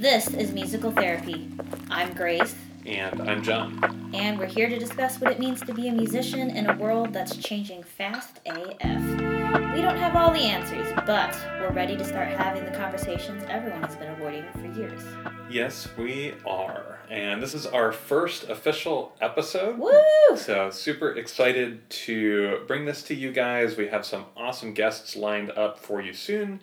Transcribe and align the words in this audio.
This 0.00 0.28
is 0.32 0.52
Musical 0.52 0.90
Therapy. 0.92 1.50
I'm 1.90 2.14
Grace, 2.14 2.54
And 2.86 3.20
I'm 3.20 3.42
John. 3.42 4.10
and 4.14 4.38
we're 4.38 4.46
here 4.46 4.66
to 4.66 4.78
discuss 4.78 5.20
what 5.20 5.30
it 5.30 5.38
means 5.38 5.60
to 5.60 5.74
be 5.74 5.88
a 5.88 5.92
musician 5.92 6.48
in 6.56 6.70
a 6.70 6.76
world 6.78 7.12
that's 7.12 7.36
changing 7.36 7.82
fast 7.82 8.40
AF. 8.46 8.80
We 8.80 9.82
don't 9.82 9.98
have 9.98 10.16
all 10.16 10.30
the 10.32 10.40
answers, 10.40 10.90
but 11.04 11.38
we're 11.60 11.72
ready 11.72 11.98
to 11.98 12.04
start 12.04 12.28
having 12.28 12.64
the 12.64 12.70
conversations 12.70 13.44
everyone 13.50 13.82
has 13.82 13.94
been 13.96 14.08
avoiding 14.10 14.46
for 14.54 14.78
years. 14.78 15.02
Yes, 15.50 15.86
we 15.98 16.32
are. 16.46 17.00
And 17.10 17.42
this 17.42 17.52
is 17.52 17.66
our 17.66 17.92
first 17.92 18.48
official 18.48 19.12
episode. 19.20 19.76
Woo! 19.78 19.92
So, 20.36 20.70
super 20.70 21.12
excited 21.12 21.90
to 21.90 22.62
bring 22.66 22.86
this 22.86 23.02
to 23.02 23.14
you 23.14 23.32
guys. 23.32 23.76
We 23.76 23.88
have 23.88 24.06
some 24.06 24.24
awesome 24.34 24.72
guests 24.72 25.14
lined 25.14 25.50
up 25.50 25.78
for 25.78 26.00
you 26.00 26.14
soon. 26.14 26.62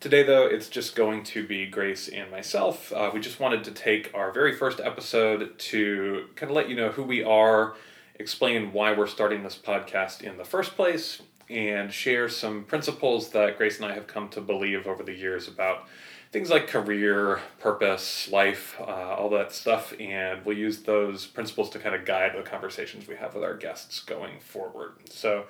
Today, 0.00 0.22
though, 0.22 0.46
it's 0.46 0.68
just 0.68 0.94
going 0.94 1.24
to 1.24 1.44
be 1.44 1.66
Grace 1.66 2.06
and 2.06 2.30
myself. 2.30 2.92
Uh, 2.92 3.10
we 3.12 3.18
just 3.18 3.40
wanted 3.40 3.64
to 3.64 3.72
take 3.72 4.12
our 4.14 4.30
very 4.30 4.54
first 4.54 4.78
episode 4.78 5.58
to 5.58 6.26
kind 6.36 6.50
of 6.50 6.54
let 6.54 6.68
you 6.68 6.76
know 6.76 6.90
who 6.90 7.02
we 7.02 7.24
are, 7.24 7.74
explain 8.14 8.72
why 8.72 8.92
we're 8.92 9.08
starting 9.08 9.42
this 9.42 9.58
podcast 9.58 10.22
in 10.22 10.36
the 10.36 10.44
first 10.44 10.76
place, 10.76 11.20
and 11.50 11.92
share 11.92 12.28
some 12.28 12.62
principles 12.62 13.30
that 13.30 13.58
Grace 13.58 13.80
and 13.80 13.90
I 13.90 13.94
have 13.94 14.06
come 14.06 14.28
to 14.28 14.40
believe 14.40 14.86
over 14.86 15.02
the 15.02 15.14
years 15.14 15.48
about 15.48 15.88
things 16.30 16.48
like 16.48 16.68
career, 16.68 17.40
purpose, 17.58 18.30
life, 18.30 18.76
uh, 18.80 18.84
all 18.84 19.30
that 19.30 19.50
stuff. 19.50 19.92
And 19.98 20.44
we'll 20.44 20.56
use 20.56 20.82
those 20.82 21.26
principles 21.26 21.70
to 21.70 21.80
kind 21.80 21.96
of 21.96 22.04
guide 22.04 22.36
the 22.36 22.48
conversations 22.48 23.08
we 23.08 23.16
have 23.16 23.34
with 23.34 23.42
our 23.42 23.56
guests 23.56 23.98
going 23.98 24.38
forward. 24.38 24.92
So, 25.10 25.46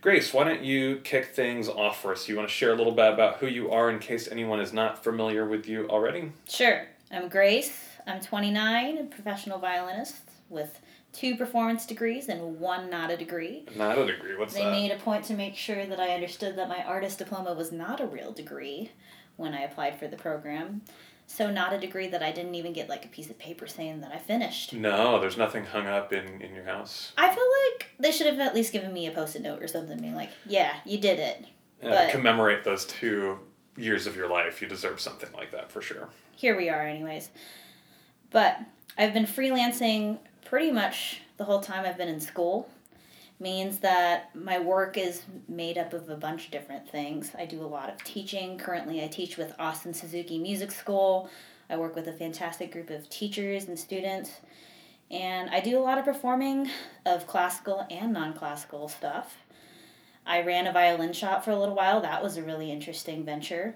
Grace, 0.00 0.32
why 0.32 0.44
don't 0.44 0.64
you 0.64 0.96
kick 1.04 1.34
things 1.34 1.68
off 1.68 2.00
for 2.00 2.12
us? 2.12 2.26
You 2.26 2.34
want 2.34 2.48
to 2.48 2.54
share 2.54 2.72
a 2.72 2.74
little 2.74 2.94
bit 2.94 3.12
about 3.12 3.36
who 3.36 3.46
you 3.46 3.70
are 3.70 3.90
in 3.90 3.98
case 3.98 4.28
anyone 4.28 4.58
is 4.58 4.72
not 4.72 5.04
familiar 5.04 5.46
with 5.46 5.68
you 5.68 5.86
already? 5.90 6.32
Sure. 6.48 6.86
I'm 7.10 7.28
Grace. 7.28 7.86
I'm 8.06 8.18
29, 8.18 8.96
a 8.96 9.04
professional 9.04 9.58
violinist 9.58 10.16
with 10.48 10.80
two 11.12 11.36
performance 11.36 11.84
degrees 11.84 12.30
and 12.30 12.58
one 12.58 12.88
not 12.88 13.10
a 13.10 13.16
degree. 13.18 13.66
Not 13.76 13.98
a 13.98 14.06
degree. 14.06 14.38
What's 14.38 14.54
They 14.54 14.62
that? 14.62 14.70
They 14.70 14.88
made 14.88 14.90
a 14.90 14.96
point 14.96 15.26
to 15.26 15.34
make 15.34 15.54
sure 15.54 15.84
that 15.84 16.00
I 16.00 16.14
understood 16.14 16.56
that 16.56 16.70
my 16.70 16.82
artist 16.82 17.18
diploma 17.18 17.52
was 17.52 17.70
not 17.70 18.00
a 18.00 18.06
real 18.06 18.32
degree 18.32 18.92
when 19.36 19.52
I 19.52 19.64
applied 19.64 19.98
for 19.98 20.08
the 20.08 20.16
program. 20.16 20.80
So 21.32 21.48
not 21.48 21.72
a 21.72 21.78
degree 21.78 22.08
that 22.08 22.24
I 22.24 22.32
didn't 22.32 22.56
even 22.56 22.72
get 22.72 22.88
like 22.88 23.04
a 23.04 23.08
piece 23.08 23.30
of 23.30 23.38
paper 23.38 23.68
saying 23.68 24.00
that 24.00 24.10
I 24.12 24.18
finished. 24.18 24.72
no, 24.72 25.20
there's 25.20 25.36
nothing 25.38 25.64
hung 25.64 25.86
up 25.86 26.12
in, 26.12 26.42
in 26.42 26.52
your 26.56 26.64
house. 26.64 27.12
I 27.16 27.28
feel 27.32 27.44
like 27.68 27.90
they 28.00 28.10
should 28.10 28.26
have 28.26 28.40
at 28.40 28.52
least 28.52 28.72
given 28.72 28.92
me 28.92 29.06
a 29.06 29.12
post-it 29.12 29.40
note 29.40 29.62
or 29.62 29.68
something 29.68 29.96
being 30.00 30.16
like, 30.16 30.30
"Yeah, 30.44 30.74
you 30.84 30.98
did 30.98 31.20
it." 31.20 31.44
Uh, 31.82 31.90
But- 31.90 32.10
commemorate 32.10 32.64
those 32.64 32.84
two 32.84 33.38
years 33.76 34.08
of 34.08 34.16
your 34.16 34.28
life. 34.28 34.60
You 34.60 34.66
deserve 34.66 34.98
something 35.00 35.30
like 35.32 35.52
that 35.52 35.70
for 35.70 35.80
sure. 35.80 36.08
Here 36.34 36.56
we 36.56 36.68
are 36.68 36.82
anyways. 36.82 37.30
But 38.30 38.58
I've 38.98 39.14
been 39.14 39.24
freelancing 39.26 40.18
pretty 40.44 40.72
much 40.72 41.20
the 41.36 41.44
whole 41.44 41.60
time 41.60 41.84
I've 41.86 41.96
been 41.96 42.08
in 42.08 42.20
school. 42.20 42.68
Means 43.40 43.78
that 43.78 44.36
my 44.36 44.58
work 44.58 44.98
is 44.98 45.22
made 45.48 45.78
up 45.78 45.94
of 45.94 46.08
a 46.10 46.14
bunch 46.14 46.44
of 46.44 46.50
different 46.50 46.88
things. 46.88 47.32
I 47.36 47.46
do 47.46 47.62
a 47.62 47.66
lot 47.66 47.88
of 47.88 48.04
teaching. 48.04 48.58
Currently, 48.58 49.02
I 49.02 49.08
teach 49.08 49.38
with 49.38 49.54
Austin 49.58 49.94
Suzuki 49.94 50.38
Music 50.38 50.70
School. 50.70 51.30
I 51.70 51.78
work 51.78 51.96
with 51.96 52.06
a 52.06 52.12
fantastic 52.12 52.70
group 52.70 52.90
of 52.90 53.08
teachers 53.08 53.64
and 53.64 53.78
students. 53.78 54.30
And 55.10 55.50
I 55.50 55.60
do 55.60 55.78
a 55.78 55.80
lot 55.80 55.98
of 55.98 56.04
performing 56.04 56.68
of 57.06 57.26
classical 57.26 57.86
and 57.90 58.12
non 58.12 58.34
classical 58.34 58.88
stuff. 58.88 59.38
I 60.26 60.42
ran 60.42 60.66
a 60.66 60.72
violin 60.72 61.12
shop 61.12 61.44
for 61.44 61.50
a 61.50 61.58
little 61.58 61.74
while. 61.74 62.00
That 62.00 62.22
was 62.22 62.36
a 62.36 62.42
really 62.42 62.70
interesting 62.70 63.24
venture. 63.24 63.74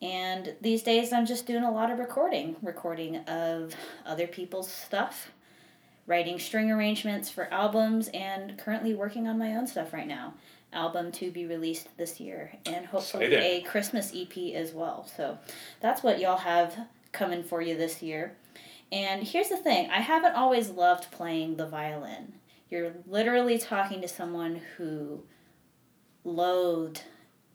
And 0.00 0.54
these 0.60 0.82
days, 0.82 1.12
I'm 1.12 1.26
just 1.26 1.46
doing 1.46 1.62
a 1.62 1.70
lot 1.70 1.90
of 1.90 1.98
recording, 1.98 2.56
recording 2.62 3.18
of 3.18 3.74
other 4.04 4.26
people's 4.26 4.70
stuff, 4.70 5.30
writing 6.06 6.38
string 6.38 6.70
arrangements 6.70 7.30
for 7.30 7.52
albums, 7.52 8.08
and 8.12 8.58
currently 8.58 8.94
working 8.94 9.28
on 9.28 9.38
my 9.38 9.54
own 9.54 9.66
stuff 9.66 9.92
right 9.92 10.08
now. 10.08 10.34
Album 10.72 11.12
to 11.12 11.30
be 11.30 11.44
released 11.46 11.88
this 11.98 12.18
year, 12.18 12.52
and 12.64 12.86
hopefully 12.86 13.26
Exciting. 13.26 13.66
a 13.66 13.68
Christmas 13.68 14.12
EP 14.14 14.54
as 14.54 14.72
well. 14.72 15.06
So 15.16 15.38
that's 15.80 16.02
what 16.02 16.18
y'all 16.18 16.38
have 16.38 16.76
coming 17.12 17.42
for 17.42 17.60
you 17.60 17.76
this 17.76 18.02
year. 18.02 18.36
And 18.90 19.22
here's 19.22 19.48
the 19.48 19.56
thing 19.56 19.90
I 19.90 20.00
haven't 20.00 20.34
always 20.34 20.70
loved 20.70 21.10
playing 21.10 21.56
the 21.56 21.66
violin. 21.66 22.34
You're 22.70 22.92
literally 23.06 23.58
talking 23.58 24.00
to 24.00 24.08
someone 24.08 24.60
who 24.76 25.22
loathed 26.24 27.02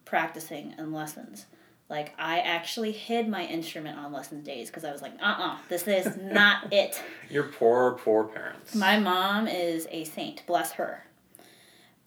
practicing 0.06 0.74
and 0.78 0.94
lessons. 0.94 1.48
Like 1.90 2.14
I 2.18 2.40
actually 2.40 2.92
hid 2.92 3.30
my 3.30 3.46
instrument 3.46 3.98
on 3.98 4.12
lesson 4.12 4.44
days 4.44 4.70
because 4.70 4.84
I 4.84 4.92
was 4.92 5.02
like, 5.02 5.14
uh 5.22 5.36
uh 5.38 5.58
this 5.70 5.88
is 5.88 6.18
not 6.18 6.72
it. 6.74 7.02
Your 7.30 7.44
poor, 7.44 7.94
poor 7.94 8.26
parents. 8.26 8.76
My 8.76 9.00
mom 9.00 9.48
is 9.48 9.88
a 9.92 10.04
saint, 10.04 10.46
bless 10.46 10.74
her. 10.74 11.06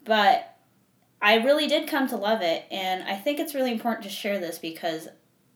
But 0.04 0.56
I 1.22 1.36
really 1.36 1.66
did 1.66 1.88
come 1.88 2.08
to 2.08 2.16
love 2.16 2.40
it, 2.40 2.64
and 2.70 3.02
I 3.02 3.14
think 3.14 3.38
it's 3.38 3.54
really 3.54 3.72
important 3.72 4.04
to 4.04 4.10
share 4.10 4.38
this 4.38 4.58
because 4.58 5.08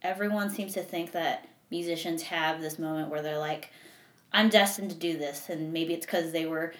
everyone 0.03 0.51
seems 0.51 0.73
to 0.73 0.83
think 0.83 1.11
that 1.13 1.47
musicians 1.71 2.21
have 2.23 2.61
this 2.61 2.77
moment 2.77 3.09
where 3.09 3.23
they're 3.23 3.39
like, 3.39 3.71
I'm 4.31 4.49
destined 4.49 4.91
to 4.91 4.95
do 4.95 5.17
this, 5.17 5.49
and 5.49 5.73
maybe 5.73 5.93
it's 5.93 6.05
because 6.05 6.31
they 6.31 6.45
were 6.45 6.73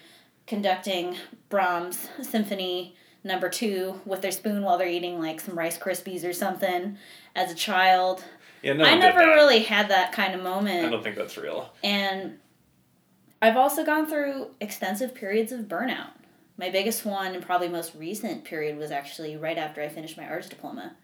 conducting 0.45 1.15
Brahms 1.49 2.09
Symphony 2.21 2.95
number 3.23 3.49
two 3.49 3.99
with 4.05 4.21
their 4.21 4.31
spoon 4.31 4.61
while 4.61 4.77
they're 4.77 4.87
eating 4.87 5.19
like 5.19 5.41
some 5.41 5.57
Rice 5.57 5.79
Krispies 5.79 6.23
or 6.23 6.33
something 6.33 6.97
as 7.35 7.51
a 7.51 7.55
child. 7.55 8.23
yeah, 8.61 8.73
no 8.73 8.85
I 8.85 8.95
never 8.95 9.19
really 9.19 9.59
had 9.59 9.89
that 9.89 10.11
kind 10.11 10.33
of 10.33 10.41
moment. 10.41 10.85
I 10.85 10.89
don't 10.89 11.03
think 11.03 11.15
that's 11.15 11.37
real. 11.37 11.71
And 11.83 12.39
I've 13.41 13.57
also 13.57 13.85
gone 13.85 14.07
through 14.07 14.51
extensive 14.59 15.13
periods 15.13 15.51
of 15.51 15.61
burnout. 15.61 16.11
My 16.57 16.69
biggest 16.69 17.05
one 17.05 17.35
and 17.35 17.45
probably 17.45 17.67
most 17.67 17.93
recent 17.95 18.45
period 18.45 18.77
was 18.77 18.89
actually 18.89 19.35
right 19.35 19.57
after 19.57 19.81
I 19.81 19.89
finished 19.89 20.17
my 20.17 20.25
arts 20.27 20.47
diploma. 20.47 20.95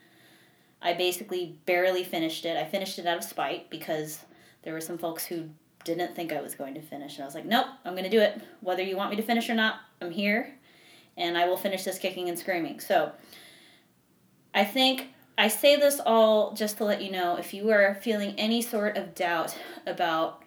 I 0.82 0.94
basically 0.94 1.60
barely 1.66 2.04
finished 2.04 2.46
it. 2.46 2.58
I 2.58 2.66
finished 2.66 2.98
it 2.98 3.06
out 3.06 3.18
of 3.18 3.24
spite 3.24 3.70
because 3.70 4.20
there 4.64 4.74
were 4.74 4.82
some 4.82 4.98
folks 4.98 5.26
who 5.26 5.50
didn't 5.84 6.16
think 6.16 6.32
I 6.32 6.42
was 6.42 6.56
going 6.56 6.74
to 6.76 6.82
finish. 6.82 7.16
And 7.16 7.24
I 7.24 7.26
was 7.26 7.36
like, 7.36 7.46
nope, 7.46 7.68
I'm 7.84 7.94
going 7.94 8.06
to 8.06 8.10
do 8.10 8.22
it. 8.22 8.42
Whether 8.62 8.84
you 8.84 8.96
want 8.96 9.12
me 9.12 9.18
to 9.18 9.24
finish 9.24 9.50
or 9.50 9.56
not, 9.56 9.82
I'm 10.02 10.12
here 10.12 10.54
and 11.18 11.38
I 11.38 11.48
will 11.48 11.58
finish 11.58 11.84
this 11.84 12.00
kicking 12.00 12.30
and 12.30 12.40
screaming. 12.40 12.80
So 12.80 13.12
I 14.54 14.64
think 14.64 15.11
I 15.38 15.48
say 15.48 15.76
this 15.76 16.00
all 16.06 16.54
just 16.54 16.78
to 16.78 16.86
let 16.86 17.02
you 17.02 17.12
know 17.12 17.38
if 17.38 17.54
you 17.54 17.70
are 17.72 17.96
feeling 17.96 18.36
any 18.38 18.62
sort 18.62 18.98
of 18.98 19.16
doubt 19.16 19.58
about 19.88 20.44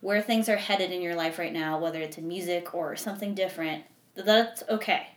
where 0.00 0.20
things 0.22 0.48
are 0.48 0.56
headed 0.56 0.90
in 0.90 1.02
your 1.02 1.14
life 1.14 1.38
right 1.38 1.52
now, 1.52 1.78
whether 1.78 2.00
it's 2.00 2.18
in 2.18 2.26
music 2.26 2.74
or 2.74 2.96
something 2.96 3.34
different, 3.34 3.84
that's 4.14 4.62
okay. 4.68 5.08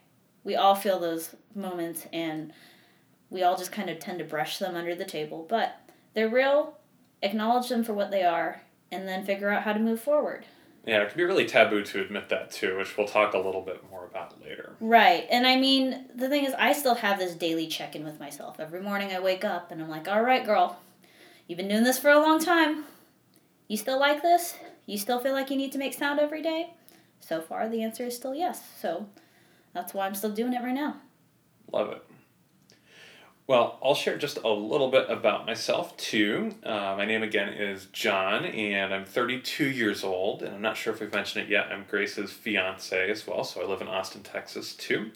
We 0.43 0.55
all 0.55 0.75
feel 0.75 0.99
those 0.99 1.35
moments 1.55 2.07
and 2.11 2.53
we 3.29 3.43
all 3.43 3.57
just 3.57 3.71
kind 3.71 3.89
of 3.89 3.99
tend 3.99 4.19
to 4.19 4.25
brush 4.25 4.59
them 4.59 4.75
under 4.75 4.93
the 4.93 5.05
table, 5.05 5.45
but 5.49 5.79
they're 6.13 6.29
real. 6.29 6.77
Acknowledge 7.21 7.69
them 7.69 7.83
for 7.83 7.93
what 7.93 8.11
they 8.11 8.23
are 8.23 8.61
and 8.91 9.07
then 9.07 9.25
figure 9.25 9.49
out 9.49 9.63
how 9.63 9.73
to 9.73 9.79
move 9.79 10.01
forward. 10.01 10.45
Yeah, 10.85 11.01
it 11.01 11.09
can 11.09 11.17
be 11.17 11.23
really 11.23 11.45
taboo 11.45 11.83
to 11.83 12.01
admit 12.01 12.27
that 12.29 12.51
too, 12.51 12.77
which 12.77 12.97
we'll 12.97 13.07
talk 13.07 13.33
a 13.33 13.37
little 13.37 13.61
bit 13.61 13.89
more 13.89 14.05
about 14.05 14.41
later. 14.41 14.75
Right. 14.81 15.25
And 15.31 15.47
I 15.47 15.55
mean, 15.55 16.05
the 16.13 16.27
thing 16.27 16.43
is, 16.43 16.53
I 16.55 16.73
still 16.73 16.95
have 16.95 17.19
this 17.19 17.35
daily 17.35 17.67
check 17.67 17.95
in 17.95 18.03
with 18.03 18.19
myself. 18.19 18.59
Every 18.59 18.81
morning 18.81 19.11
I 19.11 19.19
wake 19.19 19.45
up 19.45 19.71
and 19.71 19.81
I'm 19.81 19.89
like, 19.89 20.09
all 20.09 20.21
right, 20.21 20.45
girl, 20.45 20.77
you've 21.47 21.57
been 21.57 21.69
doing 21.69 21.85
this 21.85 21.99
for 21.99 22.09
a 22.09 22.19
long 22.19 22.39
time. 22.43 22.83
You 23.69 23.77
still 23.77 23.97
like 23.97 24.21
this? 24.21 24.55
You 24.85 24.97
still 24.97 25.19
feel 25.19 25.31
like 25.31 25.49
you 25.49 25.55
need 25.55 25.71
to 25.71 25.77
make 25.77 25.93
sound 25.93 26.19
every 26.19 26.41
day? 26.41 26.73
So 27.21 27.39
far, 27.39 27.69
the 27.69 27.81
answer 27.81 28.03
is 28.03 28.15
still 28.17 28.35
yes. 28.35 28.61
So 28.81 29.07
that's 29.73 29.93
why 29.93 30.05
I'm 30.05 30.15
still 30.15 30.31
doing 30.31 30.53
it 30.53 30.61
right 30.61 30.75
now. 30.75 30.97
Love 31.71 31.91
it. 31.91 32.03
Well, 33.45 33.77
I'll 33.83 33.95
share 33.95 34.17
just 34.17 34.37
a 34.37 34.47
little 34.49 34.89
bit 34.89 35.09
about 35.09 35.45
myself 35.45 35.97
too. 35.97 36.55
Uh, 36.63 36.95
my 36.97 37.03
name 37.05 37.23
again 37.23 37.49
is 37.49 37.87
John, 37.87 38.45
and 38.45 38.93
I'm 38.93 39.03
32 39.03 39.65
years 39.65 40.01
old. 40.03 40.43
And 40.43 40.55
I'm 40.55 40.61
not 40.61 40.77
sure 40.77 40.93
if 40.93 41.01
we've 41.01 41.11
mentioned 41.11 41.45
it 41.45 41.49
yet. 41.51 41.67
I'm 41.69 41.83
Grace's 41.89 42.31
fiance 42.31 43.09
as 43.11 43.27
well, 43.27 43.43
so 43.43 43.61
I 43.61 43.65
live 43.65 43.81
in 43.81 43.89
Austin, 43.89 44.23
Texas 44.23 44.73
too. 44.73 45.11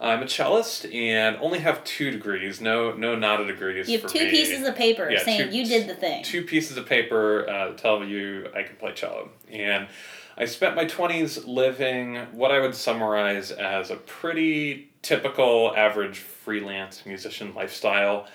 I'm 0.00 0.22
a 0.22 0.28
cellist 0.28 0.86
and 0.94 1.36
only 1.38 1.58
have 1.58 1.82
two 1.82 2.12
degrees. 2.12 2.60
No, 2.60 2.92
no, 2.92 3.16
not 3.16 3.40
a 3.40 3.46
degrees. 3.46 3.88
You 3.88 3.98
have 3.98 4.08
two 4.12 4.26
me. 4.26 4.30
pieces 4.30 4.64
of 4.64 4.76
paper 4.76 5.10
Yeah, 5.10 5.24
saying 5.24 5.50
two- 5.50 5.56
you 5.56 5.64
did 5.66 5.88
the 5.88 5.96
thing. 5.96 6.22
two 6.22 6.44
pieces 6.44 6.76
of 6.76 6.86
paper 6.86 7.48
uh, 7.50 7.72
tell 7.72 8.04
you 8.04 8.46
I 8.54 8.62
can 8.62 8.76
play 8.76 8.92
cello. 8.92 9.30
And 9.50 9.88
I 10.36 10.44
spent 10.44 10.76
my 10.76 10.84
20s 10.84 11.44
living 11.48 12.14
what 12.30 12.52
I 12.52 12.60
would 12.60 12.76
summarize 12.76 13.50
as 13.50 13.90
a 13.90 13.96
pretty 13.96 14.92
typical 15.02 15.74
average 15.76 16.18
freelance 16.18 17.04
musician 17.06 17.54
lifestyle, 17.54 18.26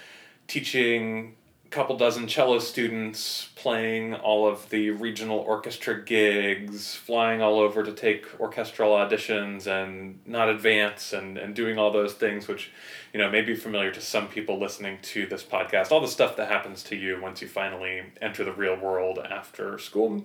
teaching 0.48 1.36
a 1.66 1.70
couple 1.70 1.98
dozen 1.98 2.28
cello 2.28 2.60
students, 2.60 3.50
playing 3.56 4.14
all 4.14 4.48
of 4.48 4.70
the 4.70 4.92
regional 4.92 5.40
orchestra 5.40 6.04
gigs, 6.04 6.96
flying 6.96 7.42
all 7.42 7.60
over 7.60 7.84
to 7.84 7.92
take 7.92 8.26
orchestral 8.40 8.92
auditions 8.92 9.68
and 9.68 10.20
not 10.26 10.50
advance 10.50 11.14
and, 11.14 11.38
and 11.38 11.56
doing 11.56 11.78
all 11.78 11.92
those 11.92 12.14
things, 12.14 12.48
which, 12.48 12.72
you 13.14 13.20
know, 13.20 13.30
may 13.30 13.42
be 13.42 13.56
familiar 13.56 13.92
to 13.92 14.02
some 14.02 14.28
people 14.28 14.60
listening 14.60 15.00
to 15.02 15.26
this 15.26 15.44
podcast. 15.44 15.92
All 15.92 16.02
the 16.02 16.08
stuff 16.08 16.36
that 16.38 16.50
happens 16.50 16.84
to 16.84 16.96
you 16.96 17.20
once 17.22 17.42
you 17.42 17.48
finally 17.48 18.04
enter 18.22 18.44
the 18.44 18.54
real 18.54 18.76
world 18.76 19.20
after 19.20 19.78
school. 19.80 20.24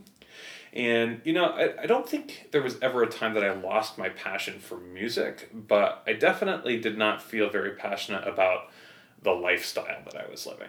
And, 0.73 1.21
you 1.25 1.33
know, 1.33 1.47
I, 1.47 1.83
I 1.83 1.87
don't 1.87 2.09
think 2.09 2.49
there 2.53 2.63
was 2.63 2.77
ever 2.83 3.03
a 3.03 3.09
time 3.09 3.35
that 3.35 3.45
I 3.45 3.53
lost 3.53 3.99
my 3.99 4.11
passion 4.11 4.61
for 4.61 4.77
music, 4.77 5.51
but 5.53 6.03
I 6.07 6.13
definitely 6.13 6.79
did 6.79 6.99
not 6.99 7.23
feel 7.23 7.49
very 7.49 7.73
passionate 7.73 8.27
about 8.29 8.71
the 9.23 9.33
lifestyle 9.33 10.03
that 10.05 10.17
I 10.17 10.31
was 10.31 10.47
living. 10.47 10.69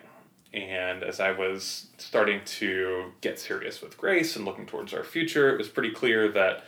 And 0.53 1.03
as 1.03 1.19
I 1.19 1.31
was 1.31 1.87
starting 1.97 2.41
to 2.43 3.11
get 3.21 3.39
serious 3.39 3.81
with 3.81 3.97
Grace 3.97 4.35
and 4.35 4.45
looking 4.45 4.65
towards 4.65 4.93
our 4.93 5.03
future, 5.03 5.53
it 5.53 5.57
was 5.57 5.67
pretty 5.67 5.91
clear 5.91 6.27
that, 6.29 6.63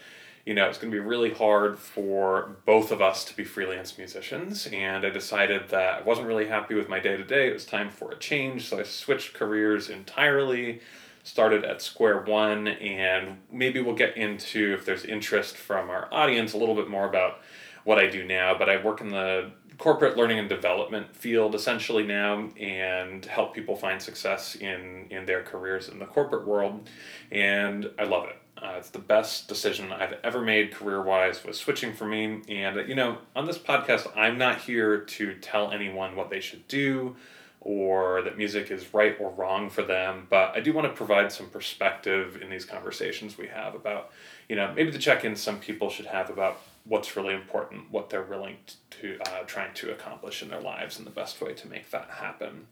you 0.45 0.53
know, 0.53 0.67
it's 0.67 0.77
going 0.77 0.91
to 0.91 0.95
be 0.95 1.03
really 1.03 1.33
hard 1.33 1.79
for 1.79 2.57
both 2.65 2.91
of 2.91 3.01
us 3.01 3.25
to 3.25 3.35
be 3.35 3.43
freelance 3.43 3.97
musicians. 3.97 4.67
And 4.67 5.03
I 5.03 5.09
decided 5.09 5.69
that 5.69 5.99
I 5.99 6.01
wasn't 6.03 6.27
really 6.27 6.47
happy 6.47 6.75
with 6.75 6.89
my 6.89 6.99
day 6.99 7.17
to 7.17 7.23
day. 7.23 7.47
It 7.47 7.53
was 7.53 7.65
time 7.65 7.89
for 7.89 8.11
a 8.11 8.17
change. 8.17 8.67
So 8.67 8.79
I 8.79 8.83
switched 8.83 9.33
careers 9.33 9.89
entirely, 9.89 10.81
started 11.23 11.63
at 11.63 11.81
square 11.81 12.21
one, 12.21 12.67
and 12.67 13.37
maybe 13.51 13.81
we'll 13.81 13.95
get 13.95 14.17
into, 14.17 14.73
if 14.73 14.85
there's 14.85 15.05
interest 15.05 15.57
from 15.57 15.89
our 15.89 16.07
audience, 16.11 16.53
a 16.53 16.57
little 16.57 16.75
bit 16.75 16.89
more 16.89 17.07
about 17.07 17.39
what 17.83 17.97
I 17.97 18.07
do 18.07 18.23
now. 18.23 18.57
But 18.57 18.69
I 18.69 18.83
work 18.83 19.01
in 19.01 19.09
the 19.09 19.51
corporate 19.81 20.15
learning 20.15 20.37
and 20.37 20.47
development 20.47 21.15
field 21.15 21.55
essentially 21.55 22.03
now 22.03 22.47
and 22.59 23.25
help 23.25 23.51
people 23.51 23.75
find 23.75 23.99
success 23.99 24.55
in 24.55 25.07
in 25.09 25.25
their 25.25 25.41
careers 25.41 25.89
in 25.89 25.97
the 25.97 26.05
corporate 26.05 26.45
world 26.45 26.87
and 27.31 27.89
i 27.97 28.03
love 28.03 28.25
it 28.25 28.35
uh, 28.61 28.75
it's 28.77 28.91
the 28.91 28.99
best 28.99 29.47
decision 29.47 29.91
i've 29.91 30.13
ever 30.23 30.39
made 30.39 30.71
career 30.71 31.01
wise 31.01 31.43
was 31.43 31.57
switching 31.57 31.93
for 31.93 32.05
me 32.05 32.41
and 32.47 32.87
you 32.87 32.93
know 32.93 33.17
on 33.35 33.45
this 33.45 33.57
podcast 33.57 34.07
i'm 34.15 34.37
not 34.37 34.61
here 34.61 34.99
to 34.99 35.33
tell 35.39 35.71
anyone 35.71 36.15
what 36.15 36.29
they 36.29 36.39
should 36.39 36.67
do 36.67 37.15
or 37.61 38.21
that 38.23 38.37
music 38.37 38.71
is 38.71 38.93
right 38.93 39.15
or 39.19 39.29
wrong 39.31 39.69
for 39.69 39.83
them 39.83 40.27
but 40.29 40.51
i 40.55 40.59
do 40.59 40.73
want 40.73 40.85
to 40.87 40.93
provide 40.93 41.31
some 41.31 41.47
perspective 41.49 42.39
in 42.41 42.49
these 42.49 42.65
conversations 42.65 43.37
we 43.37 43.47
have 43.47 43.75
about 43.75 44.11
you 44.49 44.55
know 44.55 44.73
maybe 44.75 44.91
the 44.91 44.99
check-ins 44.99 45.39
some 45.39 45.59
people 45.59 45.89
should 45.89 46.07
have 46.07 46.29
about 46.29 46.59
what's 46.85 47.15
really 47.15 47.33
important, 47.33 47.91
what 47.91 48.09
they're 48.09 48.23
willing 48.23 48.57
to 48.89 49.19
uh, 49.27 49.43
trying 49.45 49.73
to 49.75 49.91
accomplish 49.91 50.41
in 50.41 50.49
their 50.49 50.61
lives, 50.61 50.97
and 50.97 51.05
the 51.05 51.11
best 51.11 51.41
way 51.41 51.53
to 51.53 51.67
make 51.67 51.89
that 51.91 52.09
happen. 52.09 52.67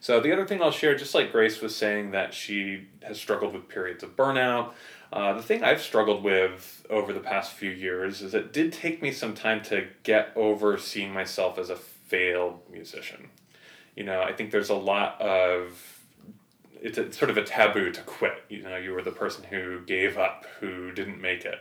So 0.00 0.18
the 0.20 0.32
other 0.32 0.46
thing 0.46 0.62
I'll 0.62 0.70
share, 0.70 0.96
just 0.96 1.14
like 1.14 1.30
Grace 1.30 1.60
was 1.60 1.76
saying 1.76 2.12
that 2.12 2.32
she 2.32 2.88
has 3.02 3.18
struggled 3.18 3.52
with 3.52 3.68
periods 3.68 4.02
of 4.02 4.16
burnout. 4.16 4.72
Uh, 5.12 5.34
the 5.34 5.42
thing 5.42 5.62
I've 5.62 5.82
struggled 5.82 6.22
with 6.22 6.86
over 6.88 7.12
the 7.12 7.20
past 7.20 7.52
few 7.52 7.70
years 7.70 8.22
is 8.22 8.32
it 8.32 8.52
did 8.52 8.72
take 8.72 9.02
me 9.02 9.12
some 9.12 9.34
time 9.34 9.62
to 9.64 9.88
get 10.02 10.32
over 10.36 10.78
seeing 10.78 11.12
myself 11.12 11.58
as 11.58 11.68
a 11.68 11.76
failed 11.76 12.60
musician. 12.70 13.28
You 13.96 14.04
know, 14.04 14.22
I 14.22 14.32
think 14.32 14.50
there's 14.50 14.70
a 14.70 14.74
lot 14.74 15.20
of 15.20 15.98
it's 16.82 16.96
a, 16.96 17.12
sort 17.12 17.30
of 17.30 17.36
a 17.36 17.44
taboo 17.44 17.90
to 17.92 18.00
quit. 18.02 18.42
You 18.48 18.62
know, 18.62 18.76
you 18.76 18.92
were 18.92 19.02
the 19.02 19.10
person 19.10 19.44
who 19.44 19.80
gave 19.84 20.16
up, 20.16 20.46
who 20.60 20.92
didn't 20.92 21.20
make 21.20 21.44
it 21.44 21.58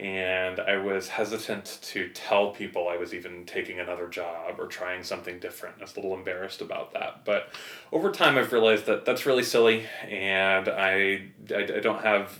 and 0.00 0.58
I 0.58 0.78
was 0.78 1.08
hesitant 1.08 1.78
to 1.82 2.08
tell 2.08 2.52
people 2.52 2.88
I 2.88 2.96
was 2.96 3.12
even 3.12 3.44
taking 3.44 3.80
another 3.80 4.08
job 4.08 4.58
or 4.58 4.66
trying 4.66 5.02
something 5.02 5.38
different. 5.38 5.74
I 5.78 5.82
was 5.82 5.92
a 5.92 5.96
little 5.96 6.14
embarrassed 6.14 6.62
about 6.62 6.94
that. 6.94 7.26
But 7.26 7.50
over 7.92 8.10
time, 8.10 8.38
I've 8.38 8.50
realized 8.50 8.86
that 8.86 9.04
that's 9.04 9.26
really 9.26 9.42
silly, 9.42 9.84
and 10.08 10.68
I, 10.68 11.26
I, 11.54 11.62
I 11.76 11.80
don't 11.80 12.02
have 12.02 12.38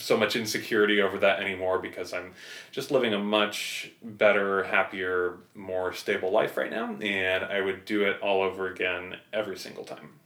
so 0.00 0.16
much 0.16 0.34
insecurity 0.36 1.00
over 1.00 1.18
that 1.18 1.40
anymore 1.40 1.78
because 1.78 2.12
I'm 2.12 2.32
just 2.72 2.90
living 2.90 3.14
a 3.14 3.18
much 3.18 3.92
better, 4.02 4.64
happier, 4.64 5.38
more 5.54 5.92
stable 5.92 6.30
life 6.30 6.56
right 6.56 6.70
now, 6.70 6.96
and 7.00 7.44
I 7.44 7.60
would 7.60 7.84
do 7.84 8.04
it 8.04 8.20
all 8.20 8.42
over 8.42 8.68
again 8.68 9.16
every 9.32 9.58
single 9.58 9.84
time. 9.84 10.20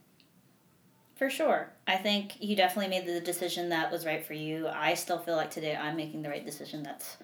For 1.15 1.29
sure. 1.29 1.71
I 1.87 1.95
think 1.95 2.41
you 2.41 2.55
definitely 2.55 2.89
made 2.89 3.07
the 3.07 3.21
decision 3.21 3.69
that 3.69 3.91
was 3.91 4.05
right 4.05 4.25
for 4.25 4.33
you. 4.33 4.67
I 4.67 4.95
still 4.95 5.17
feel 5.17 5.35
like 5.35 5.51
today 5.51 5.75
I'm 5.75 5.95
making 5.95 6.21
the 6.21 6.29
right 6.29 6.45
decision 6.45 6.83
that's 6.83 7.17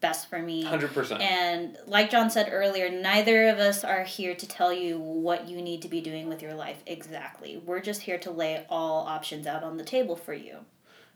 best 0.00 0.28
for 0.28 0.38
me. 0.40 0.64
100%. 0.64 1.20
And 1.20 1.76
like 1.86 2.10
John 2.10 2.30
said 2.30 2.50
earlier, 2.52 2.88
neither 2.88 3.48
of 3.48 3.58
us 3.58 3.82
are 3.82 4.04
here 4.04 4.34
to 4.34 4.46
tell 4.46 4.72
you 4.72 4.98
what 4.98 5.48
you 5.48 5.60
need 5.60 5.82
to 5.82 5.88
be 5.88 6.00
doing 6.00 6.28
with 6.28 6.42
your 6.42 6.54
life 6.54 6.82
exactly. 6.86 7.56
We're 7.56 7.80
just 7.80 8.02
here 8.02 8.18
to 8.18 8.30
lay 8.30 8.64
all 8.68 9.06
options 9.06 9.46
out 9.46 9.64
on 9.64 9.76
the 9.76 9.84
table 9.84 10.16
for 10.16 10.34
you. 10.34 10.58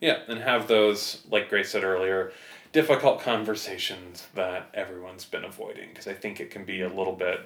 Yeah, 0.01 0.19
and 0.29 0.41
have 0.41 0.69
those, 0.69 1.23
like 1.31 1.49
Grace 1.49 1.71
said 1.71 1.85
earlier, 1.85 2.33
difficult 2.73 3.21
conversations 3.21 4.27
that 4.35 4.69
everyone's 4.75 5.25
been 5.25 5.45
avoiding 5.45 5.89
because 5.89 6.07
I 6.07 6.13
think 6.13 6.41
it 6.41 6.51
can 6.51 6.65
be 6.65 6.83
a 6.83 6.89
little 6.89 7.15
bit 7.15 7.41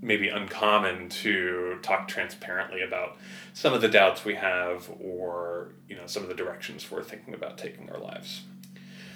maybe 0.00 0.28
uncommon 0.28 1.08
to 1.08 1.78
talk 1.82 2.08
transparently 2.08 2.82
about 2.82 3.16
some 3.54 3.72
of 3.72 3.80
the 3.80 3.88
doubts 3.88 4.24
we 4.24 4.34
have 4.34 4.90
or 5.00 5.74
you 5.88 5.94
know 5.94 6.06
some 6.06 6.24
of 6.24 6.28
the 6.28 6.34
directions 6.34 6.90
we're 6.90 7.04
thinking 7.04 7.32
about 7.34 7.56
taking 7.56 7.88
our 7.90 8.00
lives. 8.00 8.42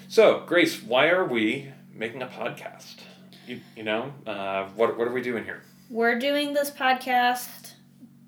So 0.07 0.43
grace 0.45 0.81
why 0.81 1.09
are 1.09 1.25
we 1.25 1.73
making 1.93 2.21
a 2.21 2.27
podcast? 2.27 3.01
You, 3.45 3.59
you 3.75 3.83
know 3.83 4.13
uh, 4.25 4.69
what, 4.75 4.97
what 4.97 5.07
are 5.07 5.13
we 5.13 5.21
doing 5.21 5.43
here? 5.43 5.61
We're 5.89 6.17
doing 6.19 6.53
this 6.53 6.71
podcast 6.71 7.73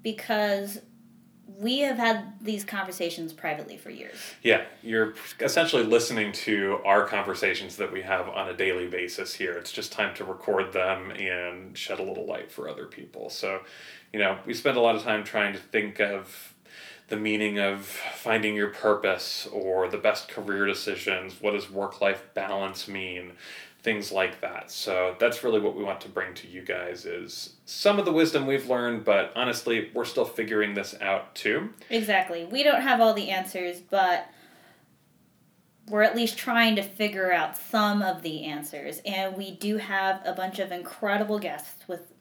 because 0.04 0.82
we 1.58 1.80
have 1.80 1.98
had 1.98 2.34
these 2.42 2.64
conversations 2.64 3.34
privately 3.34 3.78
for 3.78 3.90
years. 3.90 4.16
Yeah, 4.44 4.64
you're 4.84 5.14
essentially 5.40 5.84
listening 5.84 6.32
to 6.34 6.80
our 6.86 7.06
conversations 7.06 7.78
that 7.78 7.92
we 7.92 8.02
have 8.02 8.30
on 8.30 8.50
a 8.50 8.54
daily 8.54 8.88
basis 8.88 9.34
here. 9.34 9.54
It's 9.54 9.72
just 9.72 9.92
time 9.92 10.16
to 10.16 10.26
record 10.26 10.74
them 10.74 11.12
and 11.12 11.78
shed 11.78 12.00
a 12.00 12.04
little 12.04 12.26
light 12.26 12.52
for 12.52 12.70
other 12.70 12.86
people. 12.86 13.30
So, 13.30 13.62
you 14.14 14.20
know, 14.20 14.38
we 14.46 14.54
spend 14.54 14.78
a 14.78 14.82
lot 14.82 14.96
of 14.96 15.04
time 15.04 15.24
trying 15.24 15.54
to 15.54 15.60
think 15.60 16.00
of 16.00 16.54
the 17.10 17.18
meaning 17.18 17.60
of 17.60 17.86
finding 17.86 18.56
your 18.56 18.70
purpose 18.70 19.48
or 19.52 19.90
the 19.90 19.98
best 19.98 20.30
career 20.30 20.66
decisions. 20.66 21.42
What 21.42 21.52
does 21.52 21.70
work 21.70 22.02
life 22.02 22.24
balance 22.34 22.88
mean? 22.88 23.32
Things 23.82 24.12
like 24.12 24.42
that. 24.42 24.72
So 24.72 25.16
that's 25.20 25.44
really 25.44 25.60
what 25.60 25.76
we 25.76 25.84
want 25.84 26.02
to 26.02 26.10
bring 26.10 26.34
to 26.36 26.48
you 26.48 26.62
guys 26.64 27.06
is 27.06 27.54
some 27.66 27.98
of 27.98 28.06
the 28.06 28.12
wisdom 28.12 28.46
we've 28.46 28.70
learned, 28.70 29.06
but 29.06 29.32
honestly, 29.36 29.90
we're 29.94 30.06
still 30.06 30.26
figuring 30.26 30.74
this 30.74 30.96
out 31.00 31.34
too. 31.34 31.70
Exactly. 31.90 32.46
We 32.46 32.64
don't 32.64 32.82
have 32.82 33.00
all 33.00 33.14
the 33.14 33.30
answers, 33.30 33.80
but 33.80 34.30
we're 35.88 36.04
at 36.04 36.16
least 36.16 36.38
trying 36.38 36.76
to 36.76 36.84
figure 36.84 37.32
out 37.32 37.58
some 37.58 38.02
of 38.02 38.22
the 38.22 38.44
answers. 38.46 39.02
And 39.06 39.36
we 39.38 39.52
do 39.52 39.78
have 39.78 40.22
a 40.26 40.34
bunch 40.34 40.60
of 40.60 40.72
incredible 40.72 41.40
guests 41.40 41.88
with 41.88 42.14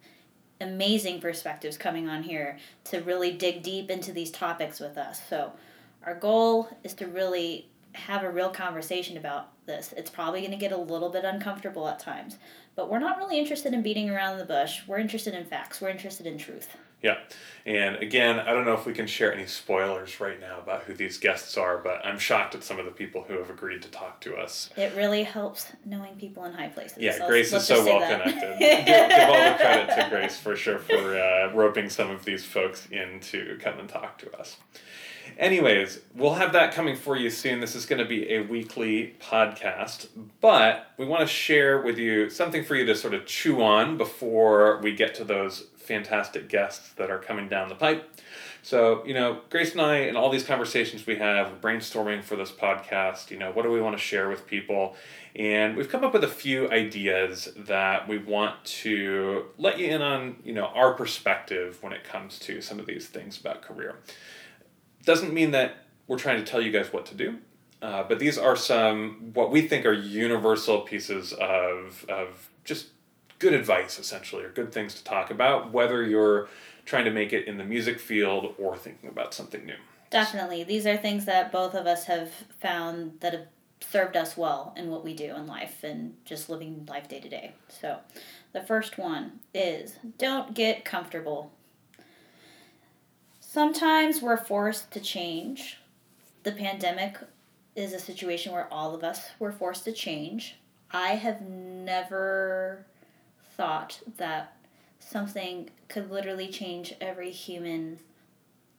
amazing 0.61 1.21
perspectives 1.21 1.77
coming 1.77 2.09
on 2.09 2.23
here 2.23 2.59
to 2.85 3.01
really 3.01 3.33
dig 3.33 3.63
deep 3.63 3.91
into 3.91 4.13
these 4.13 4.31
topics 4.31 4.81
with 4.81 4.97
us. 4.97 5.21
So 5.29 5.53
our 6.05 6.15
goal 6.15 6.69
is 6.85 6.95
to 6.95 7.07
really 7.07 7.69
have 8.07 8.23
a 8.23 8.31
real 8.31 8.51
conversation 8.51 9.17
about 9.17 9.51
this. 9.67 9.93
It's 9.97 10.11
probably 10.11 10.41
going 10.41 10.53
to 10.53 10.57
get 10.57 10.73
a 10.73 10.77
little 10.77 11.09
bit 11.09 11.25
uncomfortable 11.25 11.89
at 11.89 11.99
times, 11.99 12.37
but 12.75 12.91
we're 12.91 12.99
not 12.99 13.19
really 13.19 13.39
interested 13.39 13.75
in 13.75 13.83
beating 13.83 14.11
around 14.11 14.39
the 14.39 14.45
bush. 14.45 14.81
We're 14.87 14.99
interested 14.99 15.35
in 15.35 15.45
facts. 15.45 15.81
We're 15.81 15.91
interested 15.91 16.27
in 16.27 16.39
truth. 16.39 16.77
Yeah. 17.03 17.19
And 17.65 17.97
again, 17.97 18.41
I 18.41 18.53
don't 18.53 18.65
know 18.65 18.73
if 18.73 18.85
we 18.85 18.93
can 18.93 19.07
share 19.07 19.33
any 19.33 19.47
spoilers 19.47 20.19
right 20.19 20.41
now 20.41 20.59
about 20.59 20.83
who 20.83 20.95
these 20.95 21.19
guests 21.19 21.57
are, 21.57 21.79
but 21.79 22.05
I'm 22.05 22.19
shocked 22.19 22.57
at 22.57 22.65
some 22.65 22.79
of 22.79 22.87
the 22.87 22.91
people 22.91 23.23
who 23.23 23.39
have 23.39 23.51
agreed 23.51 23.83
to 23.83 23.91
talk 23.91 24.21
to 24.23 24.37
us. 24.37 24.71
It 24.77 24.97
really 24.97 25.23
helps 25.23 25.71
knowing 25.85 26.17
people 26.17 26.45
in 26.45 26.53
high 26.53 26.69
places. 26.69 26.99
Yeah, 26.99 27.19
so 27.19 27.29
Grace 27.29 27.53
is 27.53 27.67
so 27.67 27.85
well 27.85 28.01
connected. 28.01 28.41
give, 28.59 28.87
give, 28.87 29.29
all 29.29 29.53
the 29.53 29.59
credit 29.59 29.95
to 29.95 30.07
Grace 30.11 30.37
for 30.39 30.57
sure 30.57 30.79
for 30.79 31.17
uh, 31.17 31.53
roping 31.55 31.89
some 31.89 32.11
of 32.11 32.25
these 32.25 32.45
folks 32.45 32.89
in 32.91 33.21
to 33.21 33.57
come 33.61 33.79
and 33.79 33.89
talk 33.89 34.19
to 34.19 34.37
us. 34.37 34.57
Anyways, 35.37 36.01
we'll 36.15 36.35
have 36.35 36.53
that 36.53 36.73
coming 36.73 36.97
for 36.97 37.17
you 37.17 37.31
soon. 37.31 37.61
This 37.61 37.75
is 37.75 37.87
going 37.87 38.01
to 38.01 38.09
be 38.09 38.33
a 38.33 38.41
weekly 38.41 39.15
podcast, 39.21 40.09
but 40.41 40.93
we 40.97 41.07
want 41.07 41.21
to 41.23 41.27
share 41.27 41.83
with 41.83 41.99
you 41.99 42.31
something 42.31 42.65
for 42.65 42.75
you 42.75 42.87
to 42.87 42.95
sort 42.95 43.15
of 43.15 43.27
chew 43.27 43.63
on 43.63 43.97
before 43.97 44.81
we 44.83 44.95
get 44.95 45.15
to 45.17 45.25
those 45.25 45.67
fantastic 45.77 46.49
guests 46.49 46.93
that 46.95 47.11
are 47.11 47.19
coming 47.19 47.49
down 47.49 47.69
the 47.69 47.75
pipe. 47.75 48.09
So, 48.63 49.05
you 49.07 49.15
know, 49.15 49.41
Grace 49.49 49.73
and 49.73 49.81
I, 49.81 49.97
and 49.99 50.17
all 50.17 50.31
these 50.31 50.45
conversations 50.45 51.07
we 51.07 51.17
have, 51.17 51.61
brainstorming 51.61 52.23
for 52.23 52.37
this 52.37 52.51
podcast, 52.51 53.31
you 53.31 53.39
know, 53.39 53.51
what 53.53 53.63
do 53.63 53.71
we 53.71 53.81
want 53.81 53.97
to 53.97 54.03
share 54.03 54.29
with 54.29 54.47
people? 54.47 54.97
And 55.35 55.77
we've 55.77 55.89
come 55.89 56.05
up 56.05 56.13
with 56.13 56.25
a 56.25 56.29
few 56.29 56.69
ideas 56.71 57.49
that 57.57 58.09
we 58.09 58.19
want 58.19 58.63
to 58.65 59.47
let 59.57 59.79
you 59.79 59.87
in 59.89 60.03
on, 60.03 60.37
you 60.45 60.53
know, 60.53 60.67
our 60.67 60.93
perspective 60.93 61.79
when 61.83 61.93
it 61.93 62.05
comes 62.05 62.39
to 62.41 62.61
some 62.61 62.79
of 62.79 62.87
these 62.87 63.07
things 63.07 63.41
about 63.41 63.63
career. 63.63 63.97
Doesn't 65.05 65.33
mean 65.33 65.53
that 65.53 65.85
we're 66.07 66.19
trying 66.19 66.39
to 66.39 66.51
tell 66.51 66.61
you 66.61 66.71
guys 66.71 66.93
what 66.93 67.07
to 67.07 67.15
do, 67.15 67.39
uh, 67.83 68.05
but 68.05 68.19
these 68.19 68.39
are 68.39 68.57
some 68.57 69.31
what 69.35 69.51
we 69.51 69.63
think 69.63 69.87
are 69.87 69.93
universal 69.93 70.81
pieces 70.81 71.33
of, 71.33 72.05
of 72.09 72.49
just 72.65 72.89
good 73.39 73.53
advice 73.53 73.99
essentially 73.99 74.45
or 74.45 74.51
good 74.51 74.73
things 74.73 74.95
to 74.95 75.05
talk 75.05 75.31
about 75.31 75.73
whether 75.73 76.03
you're 76.03 76.49
trying 76.85 77.05
to 77.05 77.11
make 77.11 77.33
it 77.33 77.47
in 77.47 77.59
the 77.59 77.65
music 77.65 78.01
field 78.01 78.55
or 78.59 78.77
thinking 78.77 79.09
about 79.09 79.35
something 79.35 79.65
new. 79.65 79.77
Definitely. 80.11 80.65
These 80.65 80.87
are 80.87 80.97
things 80.97 81.27
that 81.27 81.53
both 81.53 81.75
of 81.75 81.87
us 81.87 82.05
have 82.05 82.31
found 82.61 83.21
that 83.21 83.35
have 83.35 83.47
served 83.81 84.17
us 84.17 84.37
well 84.37 84.75
in 84.77 84.91
what 84.91 85.05
we 85.05 85.15
do 85.15 85.35
in 85.37 85.47
life 85.47 85.85
and 85.85 86.15
just 86.25 86.49
living 86.49 86.87
life 86.89 87.09
day 87.09 87.21
to 87.21 87.29
day. 87.29 87.53
So, 87.69 87.99
the 88.53 88.63
first 88.63 88.99
one 88.99 89.41
is 89.55 89.97
don't 90.17 90.55
get 90.55 90.85
comfortable. 90.85 91.53
Sometimes 93.59 94.23
we're 94.23 94.37
forced 94.37 94.93
to 94.93 95.01
change. 95.01 95.79
The 96.45 96.53
pandemic 96.53 97.17
is 97.75 97.93
a 97.93 97.99
situation 97.99 98.53
where 98.53 98.73
all 98.73 98.95
of 98.95 99.03
us 99.03 99.31
were 99.41 99.51
forced 99.51 99.83
to 99.87 99.93
change. 99.93 100.61
I 100.93 101.17
have 101.17 101.41
never 101.41 102.87
thought 103.57 103.99
that 104.17 104.57
something 105.01 105.71
could 105.89 106.09
literally 106.09 106.47
change 106.47 106.95
every 107.01 107.33
human's 107.33 107.99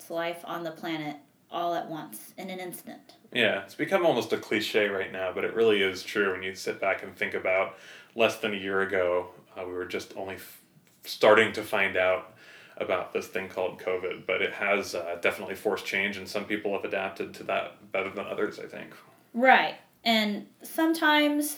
life 0.08 0.40
on 0.46 0.64
the 0.64 0.72
planet 0.72 1.18
all 1.52 1.76
at 1.76 1.90
once 1.90 2.34
in 2.38 2.50
an 2.50 2.62
instant. 2.62 3.16
Yeah, 3.34 3.64
it's 3.64 3.76
become 3.76 4.06
almost 4.06 4.32
a 4.32 4.38
cliche 4.38 4.88
right 4.88 5.12
now, 5.12 5.34
but 5.36 5.44
it 5.44 5.56
really 5.56 5.82
is 5.82 6.04
true 6.04 6.32
when 6.32 6.42
you 6.42 6.56
sit 6.56 6.80
back 6.80 7.04
and 7.04 7.14
think 7.14 7.34
about 7.34 7.76
less 8.16 8.38
than 8.38 8.54
a 8.54 8.58
year 8.58 8.80
ago, 8.80 9.32
uh, 9.58 9.66
we 9.68 9.74
were 9.74 9.84
just 9.84 10.16
only 10.16 10.36
f- 10.36 10.62
starting 11.04 11.52
to 11.52 11.64
find 11.64 11.98
out 11.98 12.36
about 12.80 13.14
this 13.14 13.28
thing 13.28 13.50
called 13.50 13.80
COVID, 13.80 14.26
but 14.26 14.42
it 14.42 14.54
has 14.54 14.96
uh, 14.96 15.18
definitely 15.22 15.56
forced 15.56 15.86
change, 15.86 16.18
and 16.18 16.28
some 16.28 16.46
people 16.46 16.74
have 16.74 16.86
adapted 16.86 17.34
to 17.36 17.44
that 17.44 17.92
better 17.92 18.10
than 18.10 18.26
others, 18.26 18.60
I 18.60 18.66
think. 18.66 18.94
Right. 19.34 19.76
And 20.04 20.48
sometimes, 20.64 21.58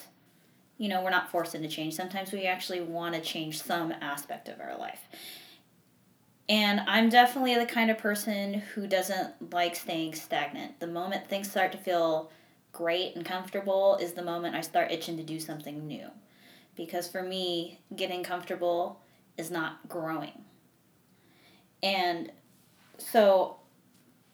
you 0.78 0.90
know, 0.90 1.04
we're 1.04 1.12
not 1.12 1.30
forced 1.30 1.56
into 1.56 1.68
change. 1.68 1.94
Sometimes 1.94 2.32
we 2.32 2.46
actually 2.46 2.82
want 2.82 3.16
to 3.16 3.22
change 3.22 3.62
some 3.62 3.92
aspect 4.02 4.50
of 4.50 4.60
our 4.60 4.78
life. 4.78 5.02
And 6.50 6.82
I'm 6.82 7.10
definitely 7.10 7.56
the 7.56 7.66
kind 7.66 7.90
of 7.90 7.98
person 7.98 8.56
who 8.56 8.88
doesn't 8.88 9.54
like 9.54 9.76
staying 9.76 10.16
stagnant. 10.16 10.80
The 10.80 10.88
moment 10.88 11.30
things 11.30 11.50
start 11.50 11.72
to 11.72 11.78
feel 11.78 12.32
great 12.74 13.16
and 13.16 13.26
comfortable 13.26 13.98
is 14.02 14.14
the 14.14 14.24
moment 14.24 14.56
I 14.56 14.62
start 14.62 14.92
itching 14.92 15.18
to 15.18 15.24
do 15.24 15.40
something 15.40 15.88
new. 15.88 16.08
Because 16.76 17.08
for 17.08 17.22
me, 17.22 17.80
getting 17.96 18.24
comfortable 18.24 19.00
is 19.38 19.52
not 19.52 19.88
growing. 19.88 20.44
And 21.84 22.32
so 22.98 23.58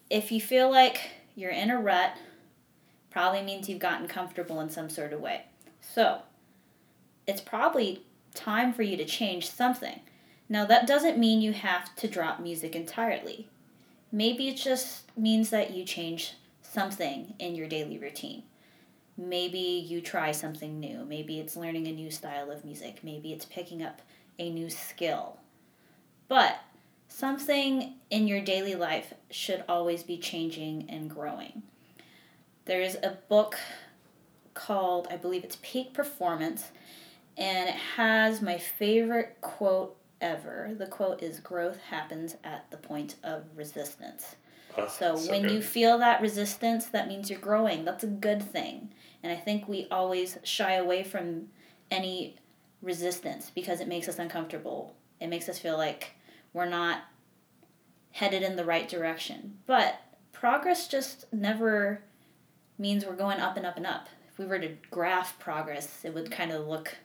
if 0.09 0.31
you 0.31 0.41
feel 0.41 0.69
like 0.69 0.99
you're 1.35 1.51
in 1.51 1.69
a 1.69 1.79
rut, 1.79 2.17
probably 3.09 3.41
means 3.41 3.69
you've 3.69 3.79
gotten 3.79 4.07
comfortable 4.07 4.59
in 4.59 4.69
some 4.69 4.89
sort 4.89 5.13
of 5.13 5.21
way. 5.21 5.43
So 5.81 6.21
it's 7.25 7.41
probably 7.41 8.03
time 8.33 8.73
for 8.73 8.83
you 8.83 8.97
to 8.97 9.05
change 9.05 9.49
something. 9.49 10.01
Now, 10.49 10.65
that 10.65 10.87
doesn't 10.87 11.17
mean 11.17 11.41
you 11.41 11.53
have 11.53 11.93
to 11.97 12.07
drop 12.07 12.39
music 12.39 12.75
entirely. 12.75 13.49
Maybe 14.11 14.47
it 14.47 14.55
just 14.55 15.17
means 15.17 15.49
that 15.49 15.71
you 15.71 15.83
change 15.83 16.35
something 16.61 17.33
in 17.39 17.55
your 17.55 17.67
daily 17.67 17.97
routine. 17.97 18.43
Maybe 19.17 19.57
you 19.57 19.99
try 19.99 20.31
something 20.31 20.79
new. 20.79 21.03
Maybe 21.03 21.39
it's 21.39 21.57
learning 21.57 21.87
a 21.87 21.91
new 21.91 22.11
style 22.11 22.51
of 22.51 22.63
music. 22.63 22.99
Maybe 23.03 23.33
it's 23.33 23.45
picking 23.45 23.83
up 23.83 24.01
a 24.39 24.49
new 24.49 24.69
skill. 24.69 25.39
But 26.27 26.59
something 27.17 27.95
in 28.11 28.27
your 28.27 28.39
daily 28.39 28.75
life 28.75 29.11
should 29.31 29.63
always 29.67 30.03
be 30.03 30.19
changing 30.19 30.85
and 30.87 31.09
growing. 31.09 31.63
There's 32.65 32.93
a 32.95 33.17
book 33.27 33.57
called, 34.53 35.07
I 35.09 35.17
believe 35.17 35.43
it's 35.43 35.57
Peak 35.63 35.93
Performance, 35.93 36.65
and 37.35 37.69
it 37.69 37.75
has 37.95 38.39
my 38.39 38.59
favorite 38.59 39.37
quote 39.41 39.95
ever. 40.21 40.75
The 40.77 40.85
quote 40.85 41.23
is 41.23 41.39
Growth 41.39 41.79
happens 41.89 42.35
at 42.43 42.69
the 42.69 42.77
point 42.77 43.15
of 43.23 43.45
resistance. 43.55 44.35
Oh, 44.77 44.87
So, 44.87 45.15
so 45.15 45.31
when 45.31 45.41
good. 45.41 45.51
you 45.51 45.61
feel 45.63 45.97
that 45.97 46.21
resistance, 46.21 46.85
that 46.87 47.07
means 47.07 47.31
you're 47.31 47.39
growing. 47.39 47.83
That's 47.83 48.03
a 48.03 48.07
good 48.07 48.43
thing. 48.43 48.93
And 49.23 49.31
I 49.31 49.37
think 49.37 49.67
we 49.67 49.87
always 49.89 50.37
shy 50.43 50.73
away 50.73 51.03
from 51.03 51.47
any 51.89 52.35
resistance 52.83 53.51
because 53.55 53.79
it 53.79 53.87
makes 53.87 54.07
us 54.07 54.19
uncomfortable. 54.19 54.93
It 55.19 55.27
makes 55.29 55.49
us 55.49 55.57
feel 55.57 55.77
like 55.77 56.13
we're 56.57 56.65
not 56.65 57.01
headed 58.11 58.41
in 58.41 58.55
the 58.55 58.65
right 58.65 58.89
direction. 58.89 59.59
But 59.67 60.01
progress 60.33 60.87
just 60.87 61.31
never 61.31 62.01
means 62.77 63.05
we're 63.05 63.15
going 63.15 63.39
up 63.39 63.55
and 63.55 63.65
up 63.65 63.77
and 63.77 63.85
up. 63.85 64.09
If 64.31 64.39
we 64.39 64.45
were 64.45 64.59
to 64.59 64.75
graph 64.91 65.39
progress, 65.39 66.03
it 66.03 66.13
would 66.13 66.31
kind 66.31 66.51
of 66.51 66.67
look 66.67 66.97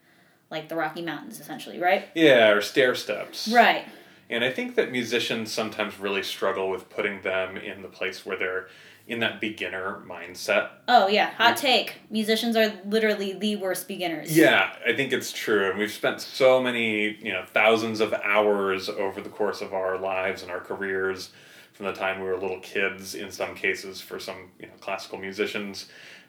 like 0.50 0.68
the 0.68 0.76
Rocky 0.76 1.02
Mountains 1.02 1.38
essentially, 1.38 1.78
right? 1.78 2.08
Yeah, 2.14 2.50
or 2.50 2.60
stair 2.60 2.94
steps. 2.94 3.48
Right. 3.48 3.84
And 4.28 4.42
I 4.42 4.50
think 4.50 4.74
that 4.76 4.90
musicians 4.90 5.52
sometimes 5.52 5.98
really 5.98 6.22
struggle 6.22 6.70
with 6.70 6.88
putting 6.88 7.20
them 7.22 7.56
in 7.56 7.82
the 7.82 7.88
place 7.88 8.24
where 8.24 8.38
they're 8.38 8.68
in 9.06 9.20
that 9.20 9.40
beginner 9.40 10.02
mindset. 10.06 10.70
Oh 10.88 11.08
yeah, 11.08 11.30
hot 11.30 11.56
take. 11.56 12.00
Musicians 12.10 12.56
are 12.56 12.72
literally 12.86 13.32
the 13.32 13.56
worst 13.56 13.88
beginners. 13.88 14.36
Yeah, 14.36 14.74
I 14.86 14.92
think 14.94 15.12
it's 15.12 15.32
true. 15.32 15.70
And 15.70 15.78
we've 15.78 15.90
spent 15.90 16.20
so 16.20 16.62
many, 16.62 17.16
you 17.20 17.32
know, 17.32 17.44
thousands 17.52 18.00
of 18.00 18.12
hours 18.12 18.88
over 18.88 19.20
the 19.20 19.28
course 19.28 19.60
of 19.60 19.72
our 19.74 19.98
lives 19.98 20.42
and 20.42 20.50
our 20.50 20.60
careers 20.60 21.30
from 21.72 21.86
the 21.86 21.92
time 21.92 22.20
we 22.20 22.26
were 22.26 22.38
little 22.38 22.60
kids, 22.60 23.14
in 23.14 23.30
some 23.30 23.54
cases, 23.54 24.00
for 24.00 24.18
some, 24.18 24.50
you 24.58 24.66
know, 24.66 24.72
classical 24.80 25.18
musicians, 25.18 25.86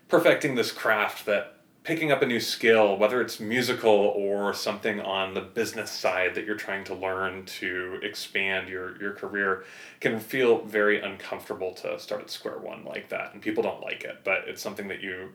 perfecting 0.08 0.56
this 0.56 0.72
craft 0.72 1.26
that 1.26 1.58
picking 1.84 2.12
up 2.12 2.22
a 2.22 2.26
new 2.26 2.40
skill, 2.40 2.98
whether 2.98 3.22
it's 3.22 3.40
musical 3.40 3.90
or 3.90 4.54
something 4.54 5.02
on 5.02 5.34
the 5.34 5.42
business 5.42 5.92
side 5.92 6.34
that 6.36 6.46
you're 6.46 6.56
trying 6.56 6.84
to 6.86 6.96
learn 6.96 7.46
to 7.46 8.00
expand 8.02 8.70
your, 8.70 9.00
your 9.02 9.12
career, 9.12 9.66
can 10.00 10.20
feel 10.20 10.64
very 10.64 11.02
uncomfortable 11.02 11.74
to 11.74 12.00
start 12.00 12.22
at 12.22 12.30
square 12.30 12.58
one 12.58 12.86
like 12.86 13.10
that. 13.10 13.34
And 13.34 13.42
people 13.42 13.64
don't 13.64 13.82
like 13.82 14.04
it, 14.04 14.20
but 14.24 14.46
it's 14.48 14.62
something 14.62 14.88
that 14.88 15.02
you 15.02 15.30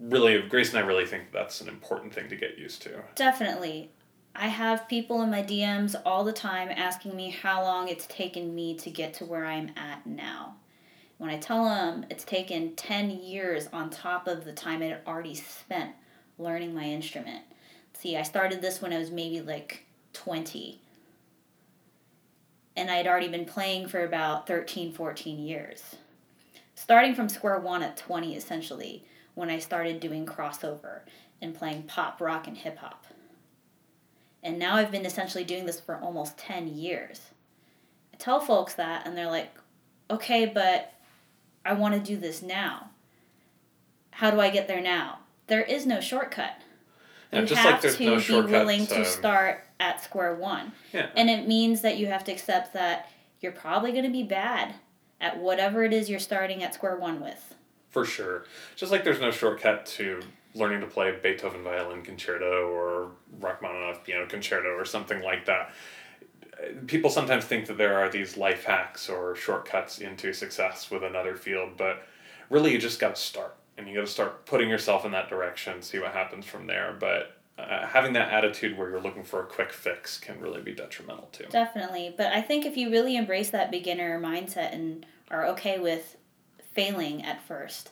really, 0.00 0.40
Grace 0.42 0.70
and 0.70 0.82
I 0.82 0.86
really 0.86 1.06
think 1.06 1.30
that's 1.32 1.60
an 1.60 1.68
important 1.68 2.14
thing 2.14 2.28
to 2.30 2.36
get 2.36 2.58
used 2.58 2.82
to. 2.82 3.02
Definitely. 3.14 3.90
I 4.34 4.48
have 4.48 4.88
people 4.88 5.20
in 5.20 5.30
my 5.30 5.42
DMs 5.42 5.94
all 6.06 6.24
the 6.24 6.32
time 6.32 6.70
asking 6.70 7.14
me 7.14 7.30
how 7.30 7.62
long 7.62 7.88
it's 7.88 8.06
taken 8.06 8.54
me 8.54 8.76
to 8.78 8.90
get 8.90 9.12
to 9.14 9.26
where 9.26 9.44
I'm 9.44 9.70
at 9.76 10.06
now. 10.06 10.56
When 11.22 11.30
I 11.30 11.38
tell 11.38 11.66
them 11.66 12.04
it's 12.10 12.24
taken 12.24 12.74
10 12.74 13.10
years 13.10 13.68
on 13.72 13.90
top 13.90 14.26
of 14.26 14.44
the 14.44 14.52
time 14.52 14.82
I 14.82 14.86
had 14.86 15.02
already 15.06 15.36
spent 15.36 15.92
learning 16.36 16.74
my 16.74 16.82
instrument. 16.82 17.44
See, 17.92 18.16
I 18.16 18.22
started 18.22 18.60
this 18.60 18.82
when 18.82 18.92
I 18.92 18.98
was 18.98 19.12
maybe 19.12 19.40
like 19.40 19.86
20. 20.14 20.80
And 22.74 22.90
I 22.90 22.96
had 22.96 23.06
already 23.06 23.28
been 23.28 23.44
playing 23.44 23.86
for 23.86 24.04
about 24.04 24.48
13, 24.48 24.92
14 24.92 25.38
years. 25.38 25.94
Starting 26.74 27.14
from 27.14 27.28
square 27.28 27.60
one 27.60 27.84
at 27.84 27.96
20, 27.96 28.34
essentially, 28.34 29.04
when 29.34 29.48
I 29.48 29.60
started 29.60 30.00
doing 30.00 30.26
crossover 30.26 31.02
and 31.40 31.54
playing 31.54 31.84
pop, 31.84 32.20
rock, 32.20 32.48
and 32.48 32.58
hip 32.58 32.78
hop. 32.78 33.06
And 34.42 34.58
now 34.58 34.74
I've 34.74 34.90
been 34.90 35.06
essentially 35.06 35.44
doing 35.44 35.66
this 35.66 35.78
for 35.78 35.98
almost 35.98 36.36
10 36.38 36.66
years. 36.66 37.20
I 38.12 38.16
tell 38.16 38.40
folks 38.40 38.74
that, 38.74 39.06
and 39.06 39.16
they're 39.16 39.30
like, 39.30 39.56
okay, 40.10 40.46
but 40.46 40.91
I 41.64 41.74
want 41.74 41.94
to 41.94 42.00
do 42.00 42.16
this 42.16 42.42
now. 42.42 42.90
How 44.10 44.30
do 44.30 44.40
I 44.40 44.50
get 44.50 44.68
there 44.68 44.80
now? 44.80 45.20
There 45.46 45.62
is 45.62 45.86
no 45.86 46.00
shortcut. 46.00 46.56
Yeah, 47.32 47.40
you 47.40 47.46
just 47.46 47.60
have 47.60 47.82
like 47.82 47.94
to 47.94 48.04
no 48.04 48.44
be 48.44 48.50
willing 48.52 48.86
to 48.88 48.98
um, 48.98 49.04
start 49.04 49.64
at 49.80 50.02
square 50.02 50.34
one. 50.34 50.72
Yeah. 50.92 51.08
And 51.16 51.30
it 51.30 51.48
means 51.48 51.80
that 51.80 51.96
you 51.96 52.06
have 52.06 52.24
to 52.24 52.32
accept 52.32 52.74
that 52.74 53.08
you're 53.40 53.52
probably 53.52 53.92
going 53.92 54.04
to 54.04 54.10
be 54.10 54.22
bad 54.22 54.74
at 55.20 55.38
whatever 55.38 55.82
it 55.84 55.92
is 55.92 56.10
you're 56.10 56.20
starting 56.20 56.62
at 56.62 56.74
square 56.74 56.96
one 56.96 57.20
with. 57.20 57.54
For 57.90 58.04
sure. 58.04 58.44
Just 58.76 58.92
like 58.92 59.04
there's 59.04 59.20
no 59.20 59.30
shortcut 59.30 59.86
to 59.86 60.20
learning 60.54 60.80
to 60.80 60.86
play 60.86 61.16
Beethoven 61.22 61.62
violin 61.62 62.02
concerto 62.02 62.68
or 62.70 63.10
Rachmaninoff 63.40 64.04
piano 64.04 64.26
concerto 64.26 64.68
or 64.70 64.84
something 64.84 65.22
like 65.22 65.46
that. 65.46 65.72
People 66.86 67.10
sometimes 67.10 67.44
think 67.44 67.66
that 67.66 67.78
there 67.78 67.98
are 67.98 68.08
these 68.08 68.36
life 68.36 68.64
hacks 68.64 69.08
or 69.08 69.34
shortcuts 69.34 69.98
into 69.98 70.32
success 70.32 70.90
with 70.90 71.02
another 71.02 71.34
field, 71.34 71.76
but 71.76 72.06
really 72.50 72.72
you 72.72 72.78
just 72.78 73.00
got 73.00 73.16
to 73.16 73.20
start 73.20 73.56
and 73.76 73.88
you 73.88 73.94
got 73.94 74.02
to 74.02 74.12
start 74.12 74.46
putting 74.46 74.68
yourself 74.68 75.04
in 75.04 75.12
that 75.12 75.28
direction, 75.28 75.82
see 75.82 75.98
what 75.98 76.12
happens 76.12 76.44
from 76.44 76.66
there. 76.66 76.96
But 76.98 77.36
uh, 77.58 77.86
having 77.86 78.12
that 78.14 78.32
attitude 78.32 78.76
where 78.76 78.90
you're 78.90 79.00
looking 79.00 79.24
for 79.24 79.42
a 79.42 79.46
quick 79.46 79.72
fix 79.72 80.18
can 80.18 80.40
really 80.40 80.60
be 80.62 80.72
detrimental 80.72 81.28
too. 81.32 81.44
Definitely. 81.50 82.14
But 82.16 82.32
I 82.32 82.40
think 82.40 82.64
if 82.64 82.76
you 82.76 82.90
really 82.90 83.16
embrace 83.16 83.50
that 83.50 83.70
beginner 83.70 84.20
mindset 84.20 84.72
and 84.72 85.06
are 85.30 85.46
okay 85.48 85.78
with 85.78 86.16
failing 86.72 87.22
at 87.22 87.42
first, 87.46 87.90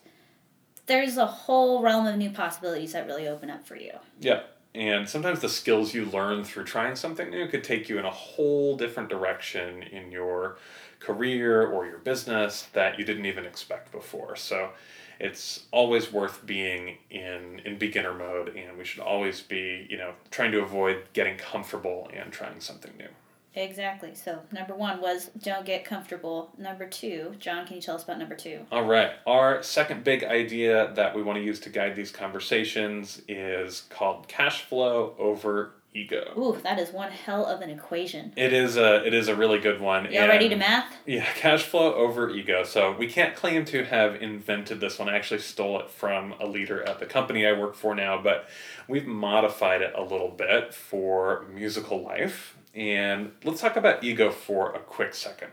there's 0.87 1.17
a 1.17 1.27
whole 1.27 1.83
realm 1.83 2.07
of 2.07 2.17
new 2.17 2.31
possibilities 2.31 2.93
that 2.93 3.07
really 3.07 3.29
open 3.29 3.51
up 3.51 3.67
for 3.67 3.77
you. 3.77 3.93
Yeah. 4.21 4.43
And 4.75 5.09
sometimes 5.09 5.41
the 5.41 5.49
skills 5.49 5.95
you 5.95 6.05
learn 6.07 6.45
through 6.45 6.65
trying 6.65 6.95
something 6.95 7.31
new 7.31 7.49
could 7.49 7.65
take 7.65 7.89
you 7.89 7.99
in 7.99 8.05
a 8.05 8.11
whole 8.11 8.77
different 8.77 9.09
direction 9.09 9.83
in 9.83 10.13
your 10.13 10.59
career 11.01 11.67
or 11.67 11.87
your 11.87 11.99
business 11.99 12.69
that 12.73 12.99
you 12.99 13.05
didn't 13.05 13.27
even 13.27 13.45
expect 13.45 13.91
before. 13.91 14.37
So 14.37 14.71
it's 15.19 15.65
always 15.73 16.13
worth 16.13 16.47
being 16.47 16.99
in 17.11 17.61
in 17.65 17.79
beginner 17.79 18.15
mode 18.15 18.57
and 18.57 18.79
we 18.79 18.85
should 18.85 19.01
always 19.01 19.41
be, 19.41 19.87
you 19.91 19.99
know, 19.99 20.13
trying 20.31 20.53
to 20.53 20.61
avoid 20.61 21.03
getting 21.15 21.37
comfortable 21.37 22.09
and 22.15 22.33
trying 22.33 22.61
something 22.61 22.93
new. 22.97 23.09
Exactly. 23.55 24.15
So 24.15 24.41
number 24.53 24.75
one 24.75 25.01
was 25.01 25.31
don't 25.43 25.67
get 25.67 25.85
comfortable. 25.85 26.53
Number 26.59 26.87
two, 26.87 27.35
John, 27.39 27.67
can 27.67 27.77
you 27.77 27.83
tell 27.83 27.97
us 27.97 28.05
about 28.05 28.19
number 28.19 28.37
two? 28.37 28.61
All 28.71 28.85
right. 28.85 29.13
Our 29.27 29.63
second 29.63 30.05
big 30.05 30.25
idea 30.25 30.93
that 30.95 31.15
we 31.15 31.23
want 31.23 31.39
to 31.39 31.45
use 31.45 31.61
to 31.61 31.71
guide 31.71 31.97
these 31.97 32.11
conversations 32.13 33.23
is 33.29 33.83
called 33.91 34.29
cash 34.29 34.63
flow 34.63 35.15
over 35.19 35.73
ego. 35.93 36.33
Ooh, 36.39 36.61
that 36.63 36.79
is 36.79 36.93
one 36.93 37.11
hell 37.11 37.45
of 37.45 37.61
an 37.63 37.71
equation. 37.71 38.33
It 38.37 38.53
is 38.53 38.77
a 38.77 39.05
it 39.05 39.13
is 39.13 39.27
a 39.27 39.35
really 39.35 39.59
good 39.59 39.81
one. 39.81 40.11
Y'all 40.13 40.29
ready 40.29 40.49
to 40.49 40.57
math? 40.57 40.87
Yeah, 41.05 41.25
cash 41.35 41.65
flow 41.65 41.95
over 41.95 42.31
ego. 42.31 42.63
So 42.63 42.95
we 42.97 43.09
can't 43.09 43.35
claim 43.35 43.65
to 43.67 43.85
have 43.85 44.15
invented 44.23 44.81
this 44.81 44.99
one. 44.99 45.09
I 45.09 45.17
actually 45.17 45.41
stole 45.41 45.81
it 45.81 45.91
from 45.91 46.35
a 46.41 46.47
leader 46.47 46.83
at 46.83 47.01
the 47.01 47.07
company 47.07 47.47
I 47.47 47.53
work 47.53 47.75
for 47.75 47.95
now, 47.95 48.21
but 48.23 48.49
we've 48.87 49.07
modified 49.07 49.83
it 49.83 49.93
a 49.97 50.03
little 50.03 50.31
bit 50.31 50.73
for 50.73 51.47
musical 51.53 52.03
life 52.03 52.57
and 52.75 53.33
let's 53.45 53.61
talk 53.61 53.77
about 53.77 54.05
ego 54.05 54.31
for 54.31 54.73
a 54.73 54.79
quick 54.79 55.15
second. 55.15 55.51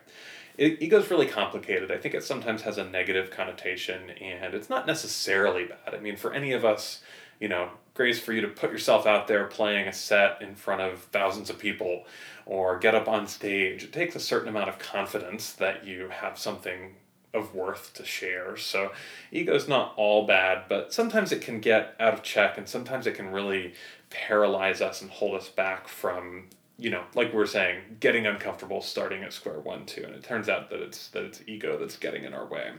Ego 0.58 1.00
is 1.00 1.12
really 1.12 1.28
complicated. 1.28 1.92
I 1.92 1.98
think 1.98 2.16
it 2.16 2.24
sometimes 2.24 2.64
has 2.64 2.80
a 2.80 2.84
negative 2.84 3.30
connotation, 3.30 4.10
and 4.10 4.56
it's 4.56 4.70
not 4.70 4.88
necessarily 4.88 5.66
bad. 5.66 5.94
I 5.94 6.00
mean, 6.00 6.16
for 6.16 6.34
any 6.34 6.52
of 6.52 6.66
us, 6.66 7.02
you 7.40 7.48
know, 7.48 7.70
grace 7.94 8.20
for 8.20 8.34
you 8.34 8.42
to 8.42 8.48
put 8.48 8.72
yourself 8.72 9.06
out 9.06 9.28
there 9.28 9.46
playing 9.46 9.88
a 9.88 9.94
set 9.94 10.42
in 10.42 10.56
front 10.56 10.82
of 10.82 11.00
thousands 11.00 11.50
of 11.50 11.60
people 11.60 12.06
or 12.46 12.80
get 12.80 12.96
up 12.96 13.08
on 13.08 13.28
stage. 13.28 13.84
It 13.84 13.94
takes 13.94 14.16
a 14.16 14.20
certain 14.20 14.50
amount 14.50 14.70
of 14.70 14.80
confidence 14.80 15.52
that 15.54 15.86
you 15.86 16.10
have 16.10 16.40
something 16.40 16.96
of 17.34 17.54
worth 17.54 17.94
to 17.96 18.06
share. 18.06 18.58
So 18.58 18.92
ego 19.32 19.54
is 19.54 19.68
not 19.68 19.94
all 19.98 20.26
bad, 20.26 20.64
but 20.70 20.94
sometimes 20.94 21.32
it 21.32 21.42
can 21.42 21.60
get 21.60 21.96
out 22.00 22.14
of 22.14 22.24
check 22.24 22.58
and 22.58 22.68
sometimes 22.68 23.06
it 23.06 23.16
can 23.16 23.32
really 23.32 23.74
paralyze 24.10 24.82
us 24.82 25.02
and 25.02 25.12
hold 25.12 25.36
us 25.36 25.50
back 25.50 25.88
from 25.88 26.46
you 26.78 26.90
know, 26.90 27.04
like 27.16 27.34
we 27.34 27.40
are 27.42 27.48
saying, 27.48 27.82
getting 28.00 28.28
uncomfortable 28.28 28.82
starting 28.82 29.24
at 29.24 29.34
square 29.34 29.60
one 29.60 29.86
too. 29.86 30.04
And 30.04 30.14
it 30.14 30.24
turns 30.24 30.48
out 30.48 30.70
that 30.70 30.80
it's 30.80 31.08
that 31.10 31.24
it's 31.24 31.42
ego 31.48 31.78
that's 31.78 31.98
getting 31.98 32.24
in 32.24 32.34
our 32.34 32.46
way. 32.46 32.72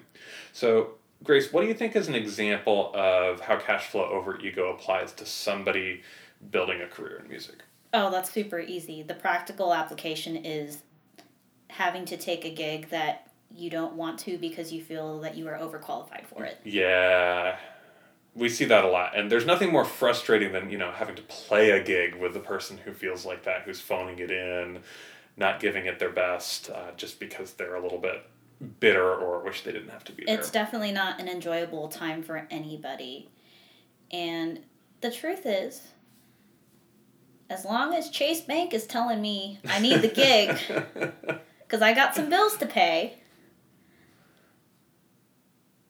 So 0.53 0.95
Grace, 1.25 1.53
what 1.53 1.63
do 1.63 1.67
you 1.67 1.75
think 1.75 1.97
is 1.97 2.07
an 2.07 2.15
example 2.15 2.93
of 2.95 3.41
how 3.41 3.59
cash 3.59 3.89
flow 3.89 4.05
over 4.05 4.41
ego 4.41 4.73
applies 4.73 5.13
to 5.15 5.27
somebody 5.27 6.03
building 6.51 6.81
a 6.81 6.87
career 6.87 7.21
in 7.23 7.29
music? 7.29 7.57
Oh, 7.93 8.11
that's 8.11 8.31
super 8.31 8.61
easy. 8.61 9.03
The 9.03 9.15
practical 9.15 9.75
application 9.75 10.37
is 10.37 10.83
having 11.71 12.05
to 12.05 12.17
take 12.17 12.45
a 12.45 12.51
gig 12.51 12.91
that 12.91 13.33
you 13.53 13.69
don't 13.69 13.95
want 13.95 14.19
to 14.21 14.39
because 14.39 14.73
you 14.73 14.83
feel 14.83 15.21
that 15.21 15.37
you 15.37 15.49
are 15.49 15.59
overqualified 15.59 16.27
for 16.27 16.45
it. 16.45 16.59
Yeah 16.65 17.57
we 18.39 18.49
see 18.49 18.65
that 18.67 18.85
a 18.85 18.89
lot. 18.89 19.19
And 19.19 19.31
there's 19.31 19.45
nothing 19.45 19.73
more 19.73 19.85
frustrating 19.85 20.53
than 20.53 20.71
you 20.71 20.79
know 20.79 20.93
having 20.93 21.17
to 21.17 21.23
play 21.23 21.71
a 21.71 21.83
gig 21.83 22.15
with 22.15 22.33
the 22.35 22.41
person 22.41 22.79
who 22.79 22.93
feels 22.93 23.27
like 23.27 23.45
that 23.45 23.63
who's 23.63 23.81
phoning 23.81 24.19
it 24.19 24.31
in 24.31 24.81
not 25.37 25.61
giving 25.61 25.87
it 25.87 25.99
their 25.99 26.11
best 26.11 26.71
uh, 26.71 26.91
just 26.97 27.21
because 27.21 27.53
they're 27.53 27.77
a 27.77 27.83
little 27.83 27.99
bit 27.99 28.25
bitter 28.81 29.15
or 29.15 29.41
wish 29.41 29.63
they 29.63 29.71
didn't 29.71 29.91
have 29.91 30.03
to 30.03 30.13
be 30.13 30.25
there. 30.25 30.37
it's 30.37 30.51
definitely 30.51 30.91
not 30.91 31.21
an 31.21 31.29
enjoyable 31.29 31.89
time 31.89 32.23
for 32.23 32.47
anybody. 32.51 33.29
And 34.11 34.61
the 35.01 35.11
truth 35.11 35.43
is 35.45 35.83
as 37.51 37.65
long 37.65 37.95
as 37.95 38.11
chase 38.11 38.41
bank 38.41 38.75
is 38.75 38.87
telling 38.87 39.21
me 39.21 39.59
i 39.69 39.79
need 39.79 40.03
the 40.03 40.09
gig 40.09 40.59
because 41.61 41.83
i 41.83 41.95
got 41.95 42.15
some 42.15 42.29
bills 42.29 42.57
to 42.57 42.67
pay 42.67 43.19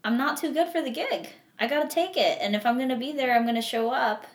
i'm 0.05 0.17
not 0.17 0.37
too 0.37 0.52
good 0.52 0.69
for 0.69 0.83
the 0.83 0.90
gig 0.90 1.31
I 1.60 1.66
gotta 1.66 1.88
take 1.88 2.16
it. 2.16 2.38
And 2.40 2.54
if 2.54 2.64
I'm 2.64 2.78
gonna 2.78 2.98
be 2.98 3.12
there, 3.12 3.34
I'm 3.34 3.46
gonna 3.46 3.62
show 3.62 3.90
up 3.90 4.26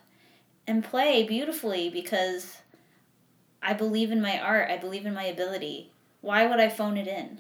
and 0.68 0.84
play 0.84 1.24
beautifully 1.24 1.90
because 1.90 2.58
I 3.62 3.74
believe 3.74 4.12
in 4.12 4.22
my 4.22 4.40
art. 4.40 4.70
I 4.70 4.78
believe 4.78 5.06
in 5.06 5.14
my 5.14 5.24
ability. 5.24 5.92
Why 6.22 6.46
would 6.48 6.60
I 6.60 6.70
phone 6.70 6.98
it 6.98 7.08
in? 7.08 7.40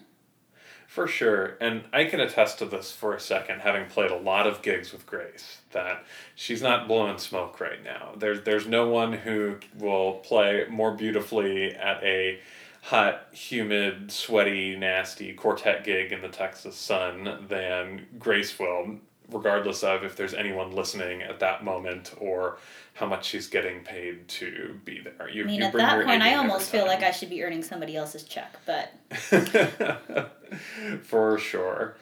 For 0.87 1.07
sure. 1.07 1.57
And 1.59 1.85
I 1.91 2.03
can 2.03 2.19
attest 2.19 2.59
to 2.59 2.65
this 2.65 2.91
for 2.91 3.13
a 3.13 3.19
second, 3.19 3.61
having 3.61 3.87
played 3.87 4.11
a 4.11 4.17
lot 4.17 4.45
of 4.45 4.61
gigs 4.61 4.91
with 4.91 5.07
Grace, 5.07 5.61
that 5.71 6.03
she's 6.35 6.61
not 6.61 6.87
blowing 6.87 7.17
smoke 7.17 7.59
right 7.59 7.83
now. 7.83 8.13
There's, 8.15 8.41
there's 8.43 8.67
no 8.67 8.87
one 8.87 9.13
who 9.13 9.57
will 9.75 10.19
play 10.19 10.65
more 10.69 10.93
beautifully 10.93 11.73
at 11.73 12.03
a 12.03 12.39
hot, 12.83 13.27
humid, 13.31 14.11
sweaty, 14.11 14.75
nasty 14.75 15.33
quartet 15.33 15.83
gig 15.83 16.11
in 16.11 16.21
the 16.21 16.27
Texas 16.27 16.75
sun 16.75 17.45
than 17.47 18.05
Grace 18.19 18.59
will 18.59 18.99
regardless 19.31 19.83
of 19.83 20.03
if 20.03 20.15
there's 20.15 20.33
anyone 20.33 20.71
listening 20.71 21.21
at 21.21 21.39
that 21.39 21.63
moment 21.63 22.13
or 22.19 22.57
how 22.93 23.05
much 23.05 23.25
she's 23.25 23.47
getting 23.47 23.79
paid 23.81 24.27
to 24.27 24.79
be 24.85 24.99
there. 24.99 25.29
You, 25.29 25.43
I 25.43 25.47
mean, 25.47 25.63
at 25.63 25.73
that 25.73 26.05
point, 26.05 26.21
I 26.21 26.35
almost 26.35 26.69
feel 26.69 26.85
like 26.85 27.01
I 27.01 27.11
should 27.11 27.29
be 27.29 27.43
earning 27.43 27.63
somebody 27.63 27.95
else's 27.95 28.23
check, 28.23 28.55
but. 28.65 28.93
For 31.03 31.37
sure. 31.39 31.95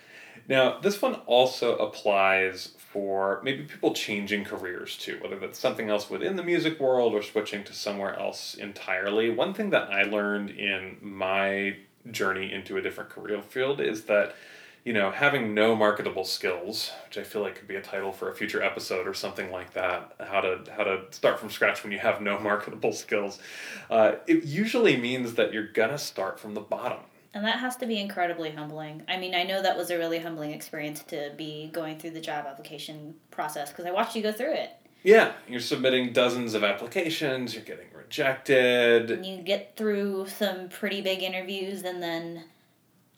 Now, 0.48 0.80
this 0.80 1.02
one 1.02 1.16
also 1.28 1.78
applies 1.78 2.74
for 2.78 3.40
maybe 3.42 3.64
people 3.64 3.94
changing 3.94 4.44
careers 4.44 4.98
too, 4.98 5.18
whether 5.22 5.40
that's 5.40 5.58
something 5.60 5.90
else 5.90 6.10
within 6.10 6.36
the 6.36 6.44
music 6.44 6.78
world 6.78 7.14
or 7.14 7.22
switching 7.22 7.64
to 7.64 7.74
somewhere 7.74 8.20
else 8.20 8.56
entirely. 8.56 9.30
One 9.30 9.54
thing 9.54 9.70
that 9.70 9.90
I 9.90 10.04
learned 10.04 10.50
in 10.50 10.98
my 11.00 11.78
journey 12.10 12.52
into 12.52 12.76
a 12.76 12.82
different 12.82 13.12
career 13.12 13.42
field 13.42 13.80
is 13.80 14.04
that 14.06 14.36
you 14.84 14.94
know, 14.94 15.12
having 15.12 15.54
no 15.54 15.76
marketable 15.76 16.26
skills, 16.26 16.92
which 17.06 17.18
I 17.18 17.24
feel 17.24 17.42
like 17.42 17.56
could 17.56 17.68
be 17.68 17.76
a 17.76 17.82
title 17.82 18.12
for 18.12 18.32
a 18.32 18.36
future 18.36 18.64
episode 18.64 19.08
or 19.08 19.14
something 19.14 19.52
like 19.52 19.74
that, 19.74 20.16
how 20.20 20.42
to 20.42 20.62
how 20.76 20.84
to 20.84 21.04
start 21.12 21.40
from 21.40 21.50
scratch 21.50 21.84
when 21.84 21.92
you 21.92 22.00
have 22.00 22.22
no 22.22 22.40
marketable 22.52 22.94
skills, 22.94 23.40
uh, 23.90 24.14
it 24.28 24.44
usually 24.44 24.98
means 24.98 25.36
that 25.36 25.54
you're 25.54 25.68
gonna 25.68 25.98
start 25.98 26.40
from 26.40 26.54
the 26.54 26.62
bottom. 26.62 27.00
And 27.34 27.46
that 27.46 27.60
has 27.60 27.78
to 27.78 27.86
be 27.86 27.98
incredibly 27.98 28.52
humbling. 28.52 29.04
I 29.08 29.18
mean, 29.18 29.34
I 29.34 29.44
know 29.44 29.62
that 29.62 29.78
was 29.78 29.90
a 29.90 29.98
really 29.98 30.20
humbling 30.20 30.52
experience 30.52 31.02
to 31.04 31.32
be 31.38 31.70
going 31.72 31.98
through 31.98 32.12
the 32.12 32.20
job 32.20 32.46
application 32.46 33.16
process 33.30 33.70
because 33.70 33.86
I 33.86 33.92
watched 33.92 34.16
you 34.16 34.22
go 34.22 34.34
through 34.34 34.54
it. 34.54 34.72
Yeah, 35.04 35.32
you're 35.48 35.62
submitting 35.62 36.12
dozens 36.12 36.54
of 36.54 36.64
applications, 36.64 37.56
you're 37.56 37.64
getting 37.64 37.88
rejected. 37.96 39.10
And 39.10 39.26
you 39.26 39.42
get 39.42 39.76
through 39.76 40.28
some 40.28 40.70
pretty 40.70 41.02
big 41.02 41.24
interviews 41.24 41.84
and 41.84 42.04
then 42.04 42.44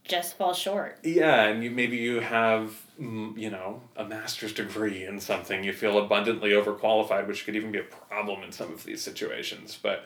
just 0.03 0.37
fall 0.37 0.53
short. 0.53 0.97
Yeah, 1.03 1.43
and 1.45 1.63
you 1.63 1.71
maybe 1.71 1.97
you 1.97 2.19
have 2.19 2.75
mm, 2.99 3.37
you 3.37 3.49
know 3.49 3.81
a 3.95 4.03
master's 4.03 4.53
degree 4.53 5.05
in 5.05 5.19
something 5.19 5.63
you 5.63 5.73
feel 5.73 5.97
abundantly 5.97 6.51
overqualified, 6.51 7.27
which 7.27 7.45
could 7.45 7.55
even 7.55 7.71
be 7.71 7.79
a 7.79 7.83
problem 7.83 8.43
in 8.43 8.51
some 8.51 8.71
of 8.73 8.83
these 8.83 9.01
situations. 9.01 9.77
But 9.81 10.05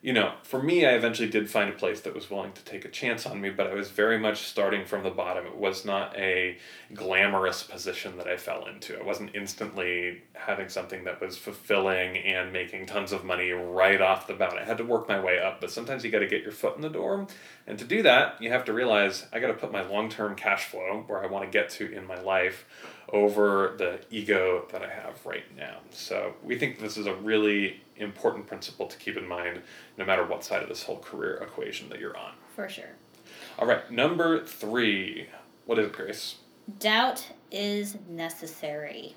you 0.00 0.12
know, 0.12 0.34
for 0.44 0.62
me, 0.62 0.86
I 0.86 0.92
eventually 0.92 1.28
did 1.28 1.50
find 1.50 1.68
a 1.68 1.72
place 1.72 2.02
that 2.02 2.14
was 2.14 2.30
willing 2.30 2.52
to 2.52 2.64
take 2.64 2.84
a 2.84 2.88
chance 2.88 3.26
on 3.26 3.40
me, 3.40 3.50
but 3.50 3.66
I 3.66 3.74
was 3.74 3.90
very 3.90 4.16
much 4.16 4.46
starting 4.46 4.84
from 4.84 5.02
the 5.02 5.10
bottom. 5.10 5.44
It 5.44 5.56
was 5.56 5.84
not 5.84 6.16
a 6.16 6.56
glamorous 6.94 7.64
position 7.64 8.16
that 8.18 8.28
I 8.28 8.36
fell 8.36 8.66
into. 8.66 8.96
I 8.96 9.02
wasn't 9.02 9.34
instantly 9.34 10.22
having 10.34 10.68
something 10.68 11.02
that 11.02 11.20
was 11.20 11.36
fulfilling 11.36 12.16
and 12.16 12.52
making 12.52 12.86
tons 12.86 13.10
of 13.10 13.24
money 13.24 13.50
right 13.50 14.00
off 14.00 14.28
the 14.28 14.34
bat. 14.34 14.56
I 14.56 14.64
had 14.64 14.78
to 14.78 14.84
work 14.84 15.08
my 15.08 15.18
way 15.18 15.40
up, 15.40 15.60
but 15.60 15.72
sometimes 15.72 16.04
you 16.04 16.12
got 16.12 16.20
to 16.20 16.28
get 16.28 16.42
your 16.42 16.52
foot 16.52 16.76
in 16.76 16.82
the 16.82 16.88
door. 16.88 17.26
And 17.66 17.76
to 17.80 17.84
do 17.84 18.02
that, 18.02 18.40
you 18.40 18.50
have 18.50 18.64
to 18.66 18.72
realize 18.72 19.26
I 19.32 19.40
got 19.40 19.48
to 19.48 19.54
put 19.54 19.72
my 19.72 19.82
long 19.82 20.10
term 20.10 20.36
cash 20.36 20.66
flow 20.66 21.02
where 21.08 21.24
I 21.24 21.26
want 21.26 21.44
to 21.44 21.50
get 21.50 21.70
to 21.70 21.92
in 21.92 22.06
my 22.06 22.20
life 22.20 22.66
over 23.12 23.74
the 23.78 24.00
ego 24.10 24.66
that 24.70 24.82
I 24.82 24.88
have 24.88 25.24
right 25.24 25.44
now. 25.56 25.78
So 25.90 26.34
we 26.42 26.58
think 26.58 26.78
this 26.78 26.96
is 26.96 27.06
a 27.06 27.14
really 27.14 27.80
important 27.96 28.46
principle 28.46 28.86
to 28.86 28.96
keep 28.98 29.16
in 29.16 29.26
mind 29.26 29.62
no 29.96 30.04
matter 30.04 30.24
what 30.24 30.44
side 30.44 30.62
of 30.62 30.68
this 30.68 30.82
whole 30.82 30.98
career 30.98 31.36
equation 31.42 31.88
that 31.88 32.00
you're 32.00 32.16
on. 32.16 32.32
For 32.54 32.68
sure. 32.68 32.90
All 33.58 33.66
right, 33.66 33.90
number 33.90 34.44
three. 34.44 35.26
What 35.66 35.78
is 35.78 35.86
it, 35.86 35.92
Grace? 35.92 36.36
Doubt 36.78 37.26
is 37.50 37.96
necessary. 38.08 39.16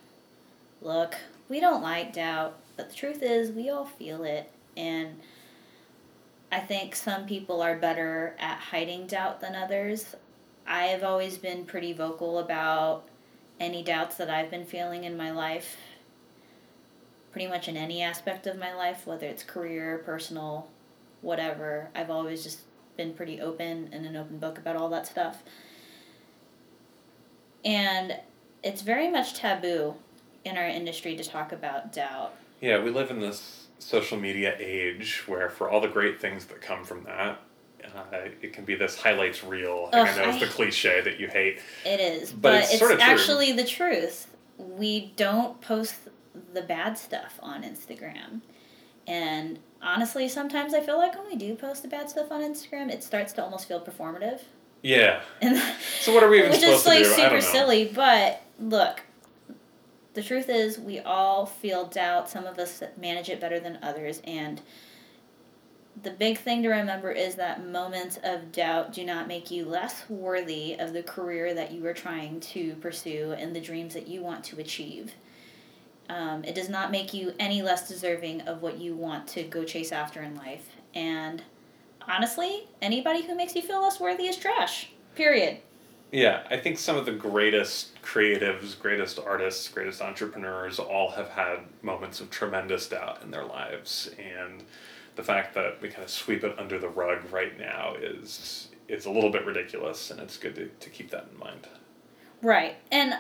Look, 0.82 1.15
we 1.49 1.60
don't 1.60 1.84
like 1.84 2.13
doubt, 2.13 2.58
but 2.75 2.89
the 2.89 2.95
truth 2.95 3.21
is 3.21 3.51
we 3.51 3.69
all 3.69 3.86
feel 3.86 4.23
it. 4.23 4.49
And 4.75 5.19
I 6.51 6.60
think 6.60 6.95
some 6.95 7.25
people 7.25 7.62
are 7.62 7.77
better 7.77 8.36
at 8.39 8.58
hiding 8.58 9.08
doubt 9.08 9.41
than 9.41 9.56
others. 9.56 10.15
I 10.65 10.84
have 10.84 11.04
always 11.04 11.38
been 11.38 11.65
pretty 11.65 11.93
vocal 11.93 12.39
about 12.39 13.04
any 13.62 13.84
doubts 13.84 14.17
that 14.17 14.30
I've 14.30 14.50
been 14.50 14.65
feeling 14.65 15.04
in 15.04 15.15
my 15.15 15.32
life, 15.32 15.78
pretty 17.32 17.47
much 17.47 17.67
in 17.67 17.78
any 17.78 18.02
aspect 18.02 18.47
of 18.47 18.58
my 18.58 18.74
life, 18.74 19.06
whether 19.06 19.28
it's 19.28 19.43
career, 19.43 20.02
personal, 20.04 20.67
whatever. 21.21 21.89
I've 21.95 22.10
always 22.10 22.43
just 22.43 22.62
been 22.97 23.13
pretty 23.13 23.39
open 23.39 23.89
and 23.91 24.06
an 24.06 24.15
open 24.15 24.39
book 24.39 24.58
about 24.58 24.76
all 24.76 24.89
that 24.89 25.08
stuff. 25.08 25.43
And 27.63 28.19
it's 28.63 28.82
very 28.82 29.10
much 29.10 29.36
taboo 29.36 29.95
in 30.43 30.58
our 30.58 30.67
industry 30.67 31.15
to 31.15 31.24
talk 31.24 31.52
about 31.52 31.93
doubt. 31.93 32.34
Yeah, 32.60 32.84
we 32.84 32.89
live 32.89 33.12
in 33.12 33.19
this 33.19 33.67
social 33.78 34.19
media 34.19 34.56
age 34.60 35.24
where, 35.28 35.50
for 35.50 35.69
all 35.69 35.82
the 35.82 35.88
great 35.88 36.19
things 36.19 36.45
that 36.45 36.62
come 36.62 36.84
from 36.84 37.04
that, 37.04 37.39
uh, 37.86 38.17
it 38.41 38.54
can 38.54 38.65
be 38.65 38.76
this 38.76 38.96
highlights 38.96 39.44
reel. 39.44 39.89
I, 39.94 40.06
think 40.06 40.17
I 40.17 40.26
know 40.26 40.30
it's 40.32 40.39
the 40.39 40.48
cliche 40.48 41.02
that 41.02 41.20
you 41.20 41.28
hate. 41.28 41.60
It 41.86 42.00
is, 42.00 42.32
but, 42.32 42.41
but 42.41 42.54
it's, 42.56 42.72
it's 42.72 42.80
sort 42.80 42.91
of 42.91 43.00
actually 43.00 43.48
true. 43.48 43.58
the 43.58 43.65
truth. 43.65 44.28
We 44.58 45.13
don't 45.15 45.60
post 45.62 45.96
the 46.54 46.62
bad 46.62 46.98
stuff 46.98 47.39
on 47.41 47.63
Instagram. 47.63 48.41
And 49.08 49.60
honestly, 49.82 50.28
sometimes 50.30 50.74
I 50.74 50.82
feel 50.82 50.98
like 50.98 51.15
when 51.15 51.28
we 51.28 51.36
do 51.36 51.56
post 51.56 51.82
the 51.82 51.88
bad 51.88 52.10
stuff 52.10 52.32
on 52.32 52.41
Instagram, 52.41 52.89
it 52.89 53.04
starts 53.04 53.34
to 53.34 53.44
almost 53.44 53.67
feel 53.67 53.82
performative. 53.82 54.41
Yeah. 54.84 55.22
And 55.41 55.62
so 56.00 56.13
what 56.13 56.24
are 56.24 56.30
we 56.30 56.39
even 56.39 56.52
which 56.52 56.62
supposed 56.62 56.82
is 56.82 56.86
like 56.86 57.06
super 57.06 57.41
silly, 57.41 57.91
but 57.94 58.41
look, 58.60 59.02
the 60.13 60.24
truth 60.24 60.50
is 60.50 60.80
we 60.80 61.00
all 61.00 61.46
feel 61.46 61.86
doubt. 61.86 62.30
Some 62.30 62.46
of 62.46 62.58
us 62.60 62.84
manage 62.98 63.30
it 63.30 63.39
better 63.39 63.60
than 63.60 63.80
others, 63.82 64.22
and 64.26 64.62
the 66.04 66.12
big 66.12 66.38
thing 66.38 66.63
to 66.63 66.69
remember 66.69 67.12
is 67.12 67.36
that 67.36 67.65
moments 67.65 68.17
of 68.23 68.51
doubt 68.51 68.93
do 68.93 69.06
not 69.06 69.27
make 69.27 69.51
you 69.51 69.65
less 69.65 70.10
worthy 70.10 70.75
of 70.80 70.93
the 70.93 71.04
career 71.04 71.54
that 71.54 71.71
you 71.71 71.86
are 71.86 71.93
trying 71.93 72.39
to 72.39 72.75
pursue 72.75 73.36
and 73.38 73.56
the 73.56 73.62
dreams 73.62 73.93
that 73.93 74.08
you 74.08 74.21
want 74.21 74.43
to 74.45 74.60
achieve. 74.60 75.13
Um, 76.10 76.43
it 76.43 76.56
does 76.56 76.69
not 76.69 76.91
make 76.91 77.13
you 77.13 77.34
any 77.39 77.62
less 77.62 77.88
deserving 77.88 78.41
of 78.41 78.62
what 78.62 78.80
you 78.80 78.95
want 78.95 79.27
to 79.30 79.43
go 79.43 79.63
chase 79.63 79.91
after 79.91 80.21
in 80.21 80.36
life. 80.36 80.69
And 80.93 81.43
honestly, 82.08 82.67
anybody 82.82 83.21
who 83.21 83.36
makes 83.36 83.56
you 83.56 83.62
feel 83.62 83.82
less 83.82 83.99
worthy 83.99 84.25
is 84.25 84.38
trash. 84.38 84.91
Period. 85.15 85.58
Yeah, 86.12 86.43
I 86.49 86.58
think 86.58 86.77
some 86.77 86.97
of 86.97 87.06
the 87.06 87.13
greatest 87.13 88.01
creatives, 88.01 88.77
greatest 88.77 89.19
artists, 89.19 89.69
greatest 89.69 90.01
entrepreneurs 90.01 90.77
all 90.80 91.12
have 91.12 91.30
had 91.30 91.60
moments 91.82 92.19
of 92.19 92.30
tremendous 92.30 92.89
doubt 92.89 93.19
in 93.23 93.32
their 93.32 93.45
lives. 93.45 94.10
And 94.19 94.63
the 95.15 95.24
fact 95.24 95.54
that 95.56 95.82
we 95.82 95.89
kind 95.89 96.04
of 96.04 96.10
sweep 96.10 96.43
it 96.43 96.58
under 96.58 96.80
the 96.80 96.89
rug 96.89 97.19
right 97.32 97.58
now 97.60 97.95
is 97.95 98.69
is 98.88 99.06
a 99.06 99.12
little 99.12 99.30
bit 99.30 99.45
ridiculous 99.45 100.12
and 100.12 100.19
it's 100.19 100.38
good 100.38 100.56
to, 100.56 100.67
to 100.67 100.89
keep 100.89 101.10
that 101.12 101.28
in 101.32 101.39
mind. 101.39 101.67
Right. 102.41 102.76
And 102.91 103.13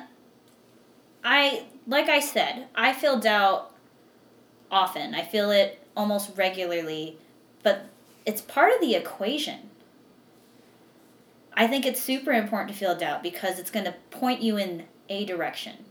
I 1.23 1.65
like 1.87 2.09
I 2.09 2.19
said, 2.19 2.67
I 2.75 2.93
feel 2.93 3.19
doubt 3.19 3.73
often. 4.69 5.13
I 5.13 5.23
feel 5.23 5.51
it 5.51 5.85
almost 5.95 6.37
regularly, 6.37 7.17
but 7.63 7.85
it's 8.25 8.41
part 8.41 8.73
of 8.73 8.81
the 8.81 8.95
equation. 8.95 9.69
I 11.53 11.67
think 11.67 11.85
it's 11.85 12.01
super 12.01 12.31
important 12.31 12.71
to 12.71 12.75
feel 12.75 12.95
doubt 12.95 13.21
because 13.21 13.59
it's 13.59 13.71
going 13.71 13.85
to 13.85 13.95
point 14.09 14.41
you 14.41 14.57
in 14.57 14.85
a 15.09 15.25
direction. 15.25 15.85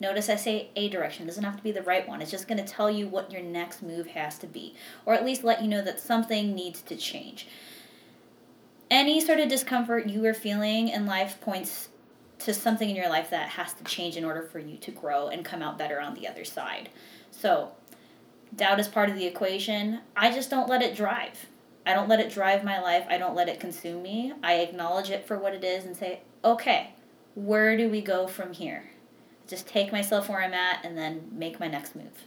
Notice 0.00 0.28
I 0.28 0.36
say 0.36 0.70
a 0.76 0.88
direction. 0.88 1.24
It 1.24 1.26
doesn't 1.26 1.44
have 1.44 1.56
to 1.56 1.62
be 1.62 1.72
the 1.72 1.82
right 1.82 2.06
one. 2.06 2.22
It's 2.22 2.30
just 2.30 2.46
going 2.46 2.64
to 2.64 2.72
tell 2.72 2.90
you 2.90 3.08
what 3.08 3.32
your 3.32 3.42
next 3.42 3.82
move 3.82 4.08
has 4.08 4.38
to 4.38 4.46
be, 4.46 4.74
or 5.04 5.14
at 5.14 5.24
least 5.24 5.42
let 5.42 5.62
you 5.62 5.68
know 5.68 5.82
that 5.82 5.98
something 5.98 6.54
needs 6.54 6.82
to 6.82 6.96
change. 6.96 7.48
Any 8.90 9.20
sort 9.20 9.40
of 9.40 9.48
discomfort 9.48 10.06
you 10.06 10.24
are 10.24 10.34
feeling 10.34 10.88
in 10.88 11.04
life 11.04 11.40
points 11.40 11.88
to 12.40 12.54
something 12.54 12.88
in 12.88 12.96
your 12.96 13.08
life 13.08 13.30
that 13.30 13.50
has 13.50 13.74
to 13.74 13.84
change 13.84 14.16
in 14.16 14.24
order 14.24 14.42
for 14.42 14.60
you 14.60 14.76
to 14.78 14.90
grow 14.90 15.28
and 15.28 15.44
come 15.44 15.62
out 15.62 15.76
better 15.76 16.00
on 16.00 16.14
the 16.14 16.28
other 16.28 16.44
side. 16.44 16.88
So, 17.30 17.72
doubt 18.54 18.80
is 18.80 18.88
part 18.88 19.10
of 19.10 19.16
the 19.16 19.26
equation. 19.26 20.00
I 20.16 20.32
just 20.32 20.48
don't 20.48 20.68
let 20.68 20.82
it 20.82 20.96
drive. 20.96 21.46
I 21.84 21.94
don't 21.94 22.08
let 22.08 22.20
it 22.20 22.30
drive 22.30 22.64
my 22.64 22.80
life. 22.80 23.04
I 23.08 23.18
don't 23.18 23.34
let 23.34 23.48
it 23.48 23.60
consume 23.60 24.02
me. 24.02 24.32
I 24.42 24.54
acknowledge 24.54 25.10
it 25.10 25.26
for 25.26 25.38
what 25.38 25.54
it 25.54 25.64
is 25.64 25.84
and 25.84 25.96
say, 25.96 26.20
okay, 26.44 26.92
where 27.34 27.76
do 27.76 27.88
we 27.88 28.00
go 28.00 28.26
from 28.26 28.52
here? 28.52 28.90
Just 29.48 29.66
take 29.66 29.90
myself 29.90 30.28
where 30.28 30.40
I'm 30.40 30.54
at 30.54 30.84
and 30.84 30.96
then 30.96 31.28
make 31.32 31.58
my 31.58 31.66
next 31.66 31.96
move. 31.96 32.24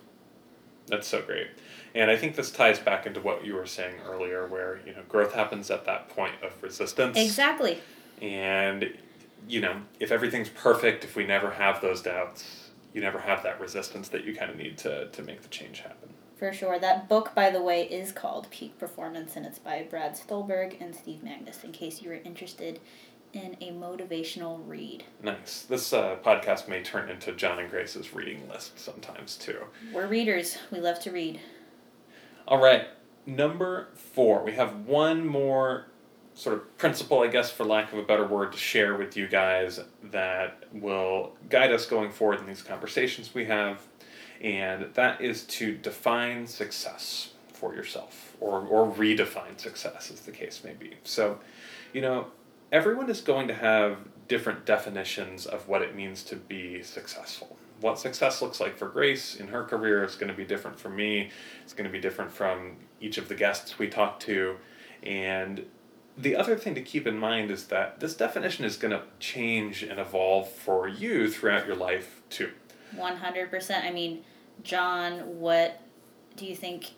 That's 0.87 1.07
so 1.07 1.21
great. 1.21 1.47
And 1.95 2.11
I 2.11 2.17
think 2.17 2.35
this 2.35 2.51
ties 2.51 2.79
back 2.79 3.05
into 3.05 3.21
what 3.21 3.45
you 3.45 3.55
were 3.55 3.65
saying 3.65 3.95
earlier, 4.05 4.47
where, 4.47 4.81
you 4.85 4.93
know, 4.93 5.03
growth 5.07 5.33
happens 5.33 5.71
at 5.71 5.85
that 5.85 6.09
point 6.09 6.33
of 6.43 6.61
resistance. 6.61 7.17
Exactly. 7.17 7.79
And 8.21 8.91
you 9.47 9.61
know, 9.61 9.81
if 9.99 10.11
everything's 10.11 10.49
perfect, 10.49 11.03
if 11.03 11.15
we 11.15 11.25
never 11.25 11.51
have 11.51 11.81
those 11.81 12.01
doubts, 12.01 12.69
you 12.93 13.01
never 13.01 13.19
have 13.19 13.43
that 13.43 13.59
resistance 13.59 14.09
that 14.09 14.23
you 14.25 14.35
kind 14.35 14.51
of 14.51 14.57
need 14.57 14.77
to, 14.79 15.07
to 15.09 15.21
make 15.23 15.41
the 15.41 15.47
change 15.47 15.79
happen. 15.79 16.09
For 16.37 16.51
sure. 16.51 16.79
That 16.79 17.07
book, 17.07 17.35
by 17.35 17.51
the 17.51 17.61
way, 17.61 17.83
is 17.83 18.11
called 18.11 18.49
Peak 18.49 18.77
Performance, 18.79 19.35
and 19.35 19.45
it's 19.45 19.59
by 19.59 19.85
Brad 19.89 20.17
Stulberg 20.17 20.77
and 20.81 20.95
Steve 20.95 21.23
Magnus, 21.23 21.63
in 21.63 21.71
case 21.71 22.01
you 22.01 22.09
were 22.09 22.15
interested 22.15 22.79
in 23.33 23.55
a 23.61 23.71
motivational 23.71 24.59
read. 24.67 25.03
Nice. 25.23 25.63
This 25.63 25.93
uh, 25.93 26.17
podcast 26.23 26.67
may 26.67 26.81
turn 26.83 27.09
into 27.09 27.31
John 27.33 27.59
and 27.59 27.69
Grace's 27.69 28.13
reading 28.13 28.47
list 28.49 28.79
sometimes, 28.79 29.37
too. 29.37 29.59
We're 29.93 30.07
readers. 30.07 30.57
We 30.71 30.79
love 30.79 30.99
to 31.01 31.11
read. 31.11 31.39
All 32.47 32.61
right. 32.61 32.87
Number 33.25 33.89
four. 33.93 34.43
We 34.43 34.53
have 34.53 34.85
one 34.85 35.25
more 35.25 35.87
sort 36.33 36.55
of 36.55 36.77
principle, 36.77 37.21
I 37.21 37.27
guess, 37.27 37.51
for 37.51 37.65
lack 37.65 37.91
of 37.91 37.99
a 37.99 38.03
better 38.03 38.25
word, 38.25 38.53
to 38.53 38.57
share 38.57 38.95
with 38.95 39.17
you 39.17 39.27
guys 39.27 39.79
that 40.03 40.63
will 40.73 41.33
guide 41.49 41.71
us 41.71 41.85
going 41.85 42.11
forward 42.11 42.39
in 42.39 42.45
these 42.45 42.61
conversations 42.63 43.33
we 43.33 43.45
have, 43.45 43.81
and 44.41 44.93
that 44.93 45.21
is 45.21 45.43
to 45.43 45.75
define 45.75 46.47
success 46.47 47.31
for 47.53 47.75
yourself 47.75 48.35
or, 48.39 48.61
or 48.61 48.91
redefine 48.91 49.59
success, 49.59 50.09
as 50.11 50.21
the 50.21 50.31
case 50.31 50.63
may 50.63 50.73
be. 50.73 50.93
So, 51.03 51.39
you 51.93 52.01
know, 52.01 52.27
everyone 52.71 53.09
is 53.09 53.21
going 53.21 53.47
to 53.47 53.53
have 53.53 53.97
different 54.27 54.65
definitions 54.65 55.45
of 55.45 55.67
what 55.67 55.81
it 55.81 55.95
means 55.95 56.23
to 56.23 56.35
be 56.35 56.81
successful. 56.81 57.57
What 57.81 57.99
success 57.99 58.41
looks 58.41 58.59
like 58.59 58.77
for 58.77 58.87
Grace 58.87 59.35
in 59.35 59.47
her 59.47 59.63
career 59.63 60.03
is 60.03 60.15
going 60.15 60.29
to 60.29 60.37
be 60.37 60.45
different 60.45 60.79
from 60.79 60.95
me. 60.95 61.31
It's 61.63 61.73
going 61.73 61.85
to 61.85 61.91
be 61.91 61.99
different 61.99 62.31
from 62.31 62.77
each 63.01 63.17
of 63.17 63.27
the 63.27 63.35
guests 63.35 63.77
we 63.77 63.89
talk 63.89 64.19
to. 64.21 64.57
And 65.03 65.65
the 66.17 66.35
other 66.35 66.55
thing 66.55 66.75
to 66.75 66.81
keep 66.81 67.07
in 67.07 67.17
mind 67.17 67.51
is 67.51 67.65
that 67.67 67.99
this 67.99 68.15
definition 68.15 68.63
is 68.63 68.77
going 68.77 68.91
to 68.91 69.01
change 69.19 69.83
and 69.83 69.99
evolve 69.99 70.49
for 70.49 70.87
you 70.87 71.29
throughout 71.29 71.65
your 71.65 71.75
life 71.75 72.21
too. 72.29 72.51
100%. 72.95 73.83
I 73.83 73.91
mean, 73.91 74.23
John, 74.63 75.39
what 75.39 75.81
do 76.37 76.45
you 76.45 76.55
think 76.55 76.91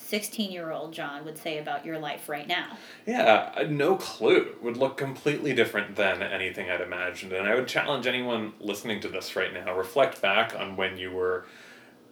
16 0.00 0.50
year 0.50 0.72
old 0.72 0.92
John 0.92 1.24
would 1.24 1.38
say 1.38 1.58
about 1.58 1.84
your 1.84 1.98
life 1.98 2.28
right 2.28 2.48
now? 2.48 2.76
Yeah, 3.06 3.52
uh, 3.56 3.62
no 3.68 3.96
clue. 3.96 4.36
It 4.36 4.62
would 4.62 4.76
look 4.76 4.96
completely 4.96 5.54
different 5.54 5.96
than 5.96 6.22
anything 6.22 6.70
I'd 6.70 6.80
imagined. 6.80 7.32
And 7.32 7.46
I 7.46 7.54
would 7.54 7.68
challenge 7.68 8.06
anyone 8.06 8.54
listening 8.60 9.00
to 9.02 9.08
this 9.08 9.36
right 9.36 9.52
now 9.52 9.76
reflect 9.76 10.20
back 10.20 10.54
on 10.58 10.76
when 10.76 10.98
you 10.98 11.12
were 11.12 11.46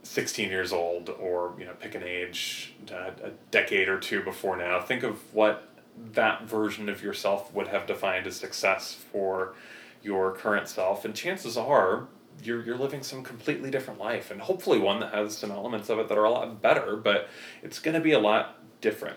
16 0.04 0.48
years 0.48 0.72
old 0.72 1.10
or 1.10 1.54
you 1.58 1.64
know 1.64 1.72
pick 1.80 1.94
an 1.94 2.02
age 2.02 2.74
uh, 2.92 3.10
a 3.24 3.30
decade 3.50 3.88
or 3.88 3.98
two 3.98 4.22
before 4.22 4.56
now 4.56 4.80
think 4.80 5.02
of 5.02 5.34
what 5.34 5.68
that 6.12 6.44
version 6.44 6.88
of 6.88 7.02
yourself 7.02 7.52
would 7.52 7.66
have 7.68 7.86
defined 7.86 8.26
as 8.26 8.36
success 8.36 8.94
for 8.94 9.54
your 10.02 10.32
current 10.32 10.68
self 10.68 11.04
and 11.04 11.14
chances 11.14 11.56
are 11.56 12.06
you're, 12.42 12.62
you're 12.64 12.76
living 12.76 13.02
some 13.02 13.22
completely 13.22 13.70
different 13.70 14.00
life 14.00 14.30
and 14.30 14.40
hopefully 14.40 14.78
one 14.78 15.00
that 15.00 15.12
has 15.12 15.36
some 15.36 15.50
elements 15.50 15.88
of 15.88 15.98
it 15.98 16.08
that 16.08 16.18
are 16.18 16.24
a 16.24 16.30
lot 16.30 16.60
better 16.62 16.96
but 16.96 17.28
it's 17.62 17.78
going 17.78 17.94
to 17.94 18.00
be 18.00 18.12
a 18.12 18.18
lot 18.18 18.58
different. 18.80 19.16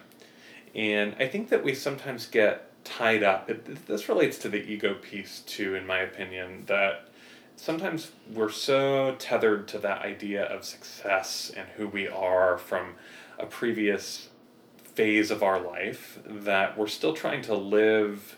And 0.74 1.16
i 1.20 1.28
think 1.28 1.50
that 1.50 1.64
we 1.64 1.74
sometimes 1.74 2.28
get 2.28 2.68
tied 2.84 3.24
up 3.24 3.50
it, 3.50 3.88
this 3.88 4.10
relates 4.10 4.38
to 4.40 4.50
the 4.50 4.58
ego 4.58 4.96
piece 4.96 5.40
too 5.42 5.76
in 5.76 5.86
my 5.86 6.00
opinion 6.00 6.64
that 6.66 7.10
sometimes 7.56 8.12
we're 8.34 8.50
so 8.50 9.16
tethered 9.20 9.68
to 9.68 9.78
that 9.78 10.02
idea 10.02 10.46
of 10.46 10.66
success 10.66 11.52
and 11.56 11.68
who 11.78 11.88
we 11.88 12.08
are 12.08 12.58
from 12.58 12.96
a 13.38 13.46
previous 13.46 14.30
phase 14.96 15.32
of 15.32 15.44
our 15.44 15.60
life 15.60 16.20
that 16.26 16.78
we're 16.78 16.88
still 16.88 17.14
trying 17.14 17.42
to 17.42 17.56
live 17.56 18.38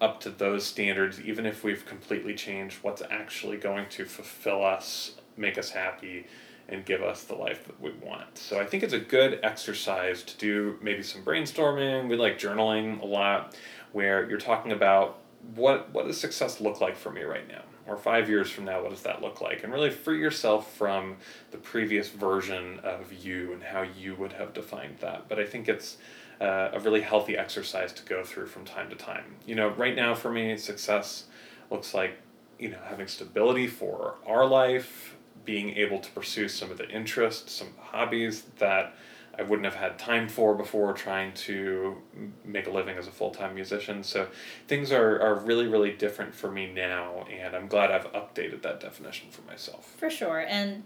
up 0.00 0.20
to 0.20 0.30
those 0.30 0.64
standards, 0.64 1.20
even 1.20 1.46
if 1.46 1.64
we've 1.64 1.84
completely 1.86 2.34
changed 2.34 2.78
what's 2.82 3.02
actually 3.10 3.56
going 3.56 3.88
to 3.90 4.04
fulfill 4.04 4.64
us, 4.64 5.12
make 5.36 5.58
us 5.58 5.70
happy, 5.70 6.26
and 6.68 6.84
give 6.84 7.02
us 7.02 7.24
the 7.24 7.34
life 7.34 7.66
that 7.66 7.80
we 7.80 7.90
want. 8.02 8.38
So 8.38 8.58
I 8.58 8.64
think 8.64 8.82
it's 8.82 8.94
a 8.94 8.98
good 8.98 9.40
exercise 9.42 10.22
to 10.22 10.36
do 10.38 10.78
maybe 10.80 11.02
some 11.02 11.22
brainstorming. 11.22 12.08
We 12.08 12.16
like 12.16 12.38
journaling 12.38 13.02
a 13.02 13.06
lot, 13.06 13.54
where 13.92 14.28
you're 14.28 14.38
talking 14.38 14.72
about 14.72 15.18
what 15.54 15.92
what 15.92 16.06
does 16.06 16.18
success 16.18 16.60
look 16.60 16.80
like 16.80 16.96
for 16.96 17.10
me 17.10 17.22
right 17.22 17.46
now 17.46 17.62
or 17.86 17.96
five 17.96 18.28
years 18.28 18.50
from 18.50 18.64
now, 18.64 18.82
what 18.82 18.90
does 18.90 19.02
that 19.02 19.20
look 19.20 19.40
like? 19.40 19.62
And 19.62 19.72
really 19.72 19.90
free 19.90 20.18
yourself 20.18 20.72
from 20.74 21.16
the 21.50 21.58
previous 21.58 22.08
version 22.08 22.80
of 22.82 23.12
you 23.12 23.52
and 23.52 23.62
how 23.62 23.82
you 23.82 24.14
would 24.14 24.32
have 24.32 24.54
defined 24.54 24.98
that. 25.00 25.28
But 25.28 25.38
I 25.38 25.44
think 25.44 25.68
it's 25.68 25.98
uh, 26.40 26.70
a 26.72 26.80
really 26.80 27.00
healthy 27.00 27.36
exercise 27.36 27.92
to 27.92 28.02
go 28.04 28.24
through 28.24 28.46
from 28.46 28.64
time 28.64 28.90
to 28.90 28.96
time. 28.96 29.36
You 29.46 29.54
know, 29.54 29.68
right 29.68 29.94
now 29.94 30.14
for 30.14 30.30
me, 30.30 30.56
success 30.56 31.24
looks 31.70 31.94
like, 31.94 32.18
you 32.58 32.70
know, 32.70 32.78
having 32.84 33.06
stability 33.06 33.66
for 33.66 34.14
our 34.26 34.46
life, 34.46 35.16
being 35.44 35.70
able 35.70 35.98
to 35.98 36.10
pursue 36.12 36.48
some 36.48 36.70
of 36.70 36.78
the 36.78 36.88
interests, 36.88 37.52
some 37.52 37.68
hobbies 37.78 38.42
that 38.58 38.94
I 39.38 39.42
wouldn't 39.42 39.64
have 39.64 39.74
had 39.74 39.98
time 39.98 40.28
for 40.28 40.54
before 40.54 40.92
trying 40.92 41.32
to 41.32 41.96
make 42.44 42.66
a 42.66 42.70
living 42.70 42.96
as 42.96 43.06
a 43.06 43.10
full 43.10 43.30
time 43.30 43.54
musician. 43.54 44.02
So 44.02 44.28
things 44.68 44.92
are, 44.92 45.20
are 45.20 45.34
really, 45.34 45.66
really 45.66 45.92
different 45.92 46.34
for 46.34 46.50
me 46.50 46.72
now, 46.72 47.26
and 47.30 47.54
I'm 47.54 47.66
glad 47.66 47.90
I've 47.90 48.12
updated 48.12 48.62
that 48.62 48.80
definition 48.80 49.30
for 49.30 49.42
myself. 49.42 49.94
For 49.96 50.10
sure. 50.10 50.44
And 50.48 50.84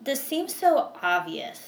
this 0.00 0.22
seems 0.22 0.54
so 0.54 0.92
obvious 1.00 1.62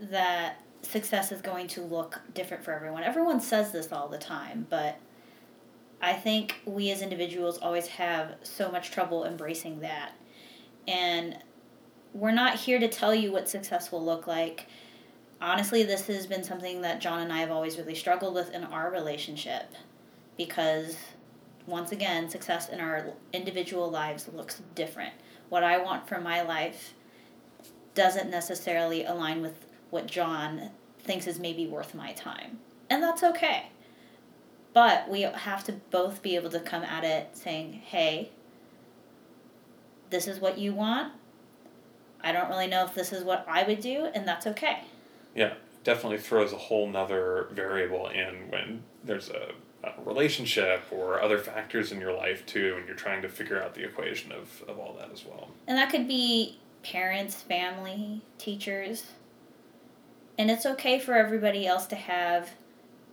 that 0.00 0.60
success 0.82 1.32
is 1.32 1.40
going 1.40 1.66
to 1.68 1.82
look 1.82 2.20
different 2.34 2.64
for 2.64 2.72
everyone. 2.72 3.02
Everyone 3.02 3.40
says 3.40 3.72
this 3.72 3.92
all 3.92 4.08
the 4.08 4.18
time, 4.18 4.66
but 4.70 4.98
I 6.00 6.14
think 6.14 6.60
we 6.64 6.90
as 6.90 7.02
individuals 7.02 7.58
always 7.58 7.86
have 7.88 8.34
so 8.42 8.70
much 8.70 8.90
trouble 8.90 9.24
embracing 9.24 9.80
that. 9.80 10.12
And 10.88 11.38
we're 12.14 12.32
not 12.32 12.56
here 12.56 12.78
to 12.78 12.88
tell 12.88 13.14
you 13.14 13.30
what 13.30 13.48
success 13.48 13.92
will 13.92 14.04
look 14.04 14.26
like. 14.26 14.66
Honestly, 15.40 15.82
this 15.82 16.06
has 16.06 16.26
been 16.26 16.42
something 16.42 16.80
that 16.82 17.00
John 17.00 17.20
and 17.20 17.32
I 17.32 17.38
have 17.38 17.50
always 17.50 17.78
really 17.78 17.94
struggled 17.94 18.34
with 18.34 18.52
in 18.52 18.64
our 18.64 18.90
relationship 18.90 19.72
because, 20.36 20.96
once 21.66 21.92
again, 21.92 22.28
success 22.28 22.68
in 22.68 22.80
our 22.80 23.12
individual 23.32 23.90
lives 23.90 24.28
looks 24.32 24.62
different. 24.74 25.12
What 25.48 25.62
I 25.62 25.78
want 25.78 26.08
for 26.08 26.20
my 26.20 26.42
life 26.42 26.94
doesn't 27.94 28.30
necessarily 28.30 29.04
align 29.04 29.42
with 29.42 29.66
what 29.90 30.06
John 30.06 30.70
thinks 31.00 31.26
is 31.26 31.38
maybe 31.38 31.66
worth 31.66 31.94
my 31.94 32.12
time. 32.12 32.58
And 32.88 33.02
that's 33.02 33.22
okay. 33.22 33.66
But 34.72 35.08
we 35.08 35.22
have 35.22 35.64
to 35.64 35.72
both 35.90 36.22
be 36.22 36.36
able 36.36 36.50
to 36.50 36.60
come 36.60 36.82
at 36.82 37.04
it 37.04 37.36
saying, 37.36 37.72
hey, 37.72 38.30
this 40.10 40.26
is 40.26 40.40
what 40.40 40.58
you 40.58 40.74
want. 40.74 41.12
I 42.22 42.32
don't 42.32 42.48
really 42.48 42.66
know 42.66 42.84
if 42.84 42.94
this 42.94 43.12
is 43.12 43.24
what 43.24 43.44
I 43.48 43.62
would 43.62 43.80
do, 43.80 44.08
and 44.14 44.28
that's 44.28 44.46
okay. 44.46 44.84
Yeah, 45.34 45.54
definitely 45.84 46.18
throws 46.18 46.52
a 46.52 46.56
whole 46.58 46.88
nother 46.88 47.48
variable 47.52 48.08
in 48.08 48.48
when 48.50 48.82
there's 49.02 49.30
a, 49.30 49.52
a 49.82 49.92
relationship 50.04 50.82
or 50.90 51.22
other 51.22 51.38
factors 51.38 51.92
in 51.92 52.00
your 52.00 52.12
life 52.12 52.44
too, 52.46 52.74
and 52.76 52.86
you're 52.86 52.96
trying 52.96 53.22
to 53.22 53.28
figure 53.28 53.62
out 53.62 53.74
the 53.74 53.84
equation 53.84 54.32
of, 54.32 54.62
of 54.68 54.78
all 54.78 54.94
that 54.98 55.10
as 55.12 55.24
well. 55.24 55.48
And 55.66 55.78
that 55.78 55.90
could 55.90 56.06
be 56.06 56.58
parents, 56.82 57.36
family, 57.36 58.22
teachers. 58.38 59.04
And 60.40 60.50
it's 60.50 60.64
okay 60.64 60.98
for 60.98 61.12
everybody 61.12 61.66
else 61.66 61.84
to 61.88 61.96
have 61.96 62.52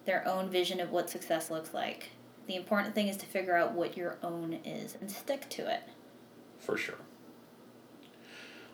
their 0.05 0.25
own 0.25 0.49
vision 0.49 0.79
of 0.79 0.93
what 0.93 1.09
success 1.09 1.51
looks 1.51 1.73
like. 1.73 2.11
The 2.47 2.55
important 2.55 2.95
thing 2.95 3.09
is 3.09 3.17
to 3.17 3.25
figure 3.25 3.57
out 3.57 3.73
what 3.73 3.97
your 3.97 4.15
own 4.23 4.59
is 4.63 4.95
and 5.01 5.11
stick 5.11 5.49
to 5.49 5.69
it. 5.69 5.81
For 6.57 6.77
sure. 6.77 6.95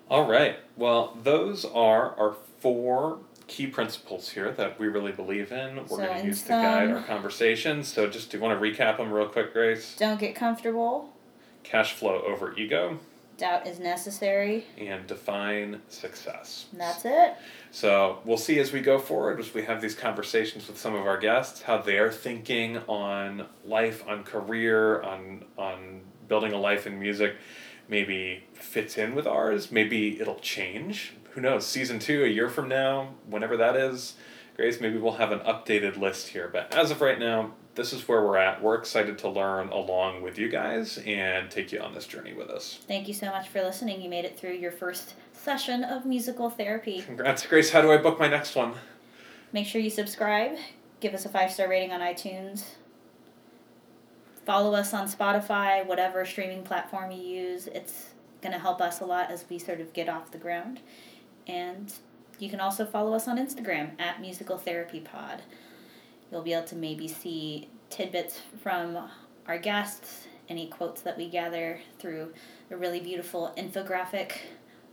All 0.08 0.30
right. 0.30 0.58
Well, 0.78 1.18
those 1.24 1.66
are 1.66 2.16
our 2.16 2.36
four 2.60 3.22
key 3.48 3.66
principles 3.66 4.30
here 4.30 4.52
that 4.52 4.80
we 4.80 4.88
really 4.88 5.14
believe 5.14 5.52
in. 5.52 5.78
We're 5.78 5.88
So 5.88 5.98
going 5.98 6.22
to 6.22 6.28
use 6.28 6.44
to 6.44 6.50
guide 6.50 6.92
our 6.92 7.02
conversations. 7.02 7.88
So, 7.88 8.06
just 8.06 8.30
do 8.30 8.38
you 8.38 8.44
want 8.44 8.62
to 8.62 8.64
recap 8.64 8.98
them 8.98 9.12
real 9.12 9.30
quick, 9.30 9.54
Grace? 9.54 9.96
Don't 9.98 10.20
get 10.20 10.36
comfortable. 10.36 11.12
Cash 11.64 11.94
flow 11.94 12.22
over 12.22 12.56
ego 12.56 13.00
Doubt 13.38 13.66
is 13.68 13.80
necessary. 13.80 14.66
and 14.78 15.08
define 15.08 15.82
success. 15.90 16.68
And 16.72 16.80
that's 16.82 17.04
it. 17.06 17.34
So 17.72 18.20
we'll 18.26 18.38
see 18.38 18.60
as 18.60 18.72
we 18.72 18.80
go 18.80 19.00
forward, 19.00 19.40
as 19.40 19.54
we 19.54 19.64
have 19.64 19.82
these 19.82 19.96
conversations 19.96 20.68
with 20.68 20.78
some 20.78 20.94
of 20.94 21.08
our 21.08 21.18
guests, 21.18 21.64
how 21.64 21.80
they're 21.80 22.12
thinking 22.12 22.78
on 22.88 23.48
life, 23.66 24.04
on 24.08 24.24
career, 24.24 25.02
on 25.02 25.46
on 25.58 26.02
building 26.28 26.54
a 26.54 26.60
life 26.60 26.86
in 26.86 27.00
music, 27.00 27.36
maybe 27.88 28.44
fits 28.54 28.98
in 28.98 29.16
with 29.16 29.26
ours. 29.28 29.72
Maybe 29.72 30.20
it'll 30.22 30.40
change. 30.40 31.14
Who 31.32 31.42
knows? 31.42 31.66
Season 31.66 31.98
two, 32.00 32.24
a 32.24 32.28
year 32.28 32.50
from 32.50 32.70
now, 32.70 33.16
whenever 33.28 33.58
that 33.58 33.76
is, 33.76 34.14
Grace, 34.56 34.80
maybe 34.80 34.98
we'll 34.98 35.14
have 35.14 35.32
an 35.32 35.40
updated 35.40 35.98
list 35.98 36.28
here. 36.28 36.50
But 36.52 36.74
as 36.74 36.92
of 36.92 37.02
right 37.02 37.18
now, 37.18 37.54
this 37.76 37.92
is 37.92 38.08
where 38.08 38.22
we're 38.22 38.38
at. 38.38 38.62
We're 38.62 38.76
excited 38.76 39.18
to 39.20 39.30
learn 39.30 39.70
along 39.70 40.22
with 40.22 40.38
you 40.38 40.48
guys 40.48 41.00
and 41.06 41.50
take 41.50 41.72
you 41.72 41.80
on 41.80 41.94
this 41.94 42.06
journey 42.06 42.34
with 42.34 42.50
us. 42.50 42.80
Thank 42.88 43.08
you 43.08 43.16
so 43.16 43.28
much 43.32 43.50
for 43.50 43.64
listening. 43.64 44.02
You 44.02 44.10
made 44.10 44.26
it 44.26 44.38
through 44.38 44.54
your 44.54 44.72
first 44.72 45.16
session 45.32 45.84
of 45.84 46.06
musical 46.06 46.52
therapy. 46.52 47.02
Congrats, 47.02 47.46
Grace. 47.46 47.72
How 47.72 47.82
do 47.82 47.92
I 47.92 47.98
book 47.98 48.20
my 48.20 48.28
next 48.28 48.56
one? 48.56 48.74
Make 49.52 49.66
sure 49.66 49.82
you 49.82 49.90
subscribe, 49.90 50.58
give 51.00 51.14
us 51.14 51.26
a 51.26 51.30
five 51.30 51.52
star 51.52 51.70
rating 51.70 51.92
on 51.92 52.00
iTunes, 52.00 52.64
follow 54.46 54.74
us 54.74 54.94
on 54.94 55.08
Spotify, 55.08 55.86
whatever 55.86 56.26
streaming 56.26 56.64
platform 56.64 57.12
you 57.12 57.22
use. 57.22 57.68
It's 57.68 58.14
going 58.42 58.54
to 58.54 58.60
help 58.60 58.82
us 58.82 59.00
a 59.00 59.06
lot 59.06 59.32
as 59.32 59.46
we 59.50 59.60
sort 59.60 59.80
of 59.80 59.94
get 59.94 60.10
off 60.10 60.32
the 60.32 60.38
ground. 60.38 60.80
And 61.48 61.94
you 62.44 62.50
can 62.50 62.60
also 62.60 62.86
follow 62.86 63.14
us 63.14 63.30
on 63.30 63.38
Instagram 63.38 63.92
at 63.98 64.20
Musical 64.20 64.58
Therapy 64.58 65.00
Pod. 65.00 65.42
You'll 66.30 66.42
be 66.42 66.52
able 66.52 66.68
to 66.68 66.76
maybe 66.76 67.08
see 67.08 67.70
tidbits 67.90 68.42
from 68.62 68.98
our 69.48 69.58
guests, 69.58 70.28
any 70.50 70.68
quotes 70.68 71.02
that 71.04 71.18
we 71.18 71.30
gather 71.30 71.80
through 72.00 72.34
a 72.70 72.76
really 72.76 73.00
beautiful 73.00 73.54
infographic, 73.58 74.34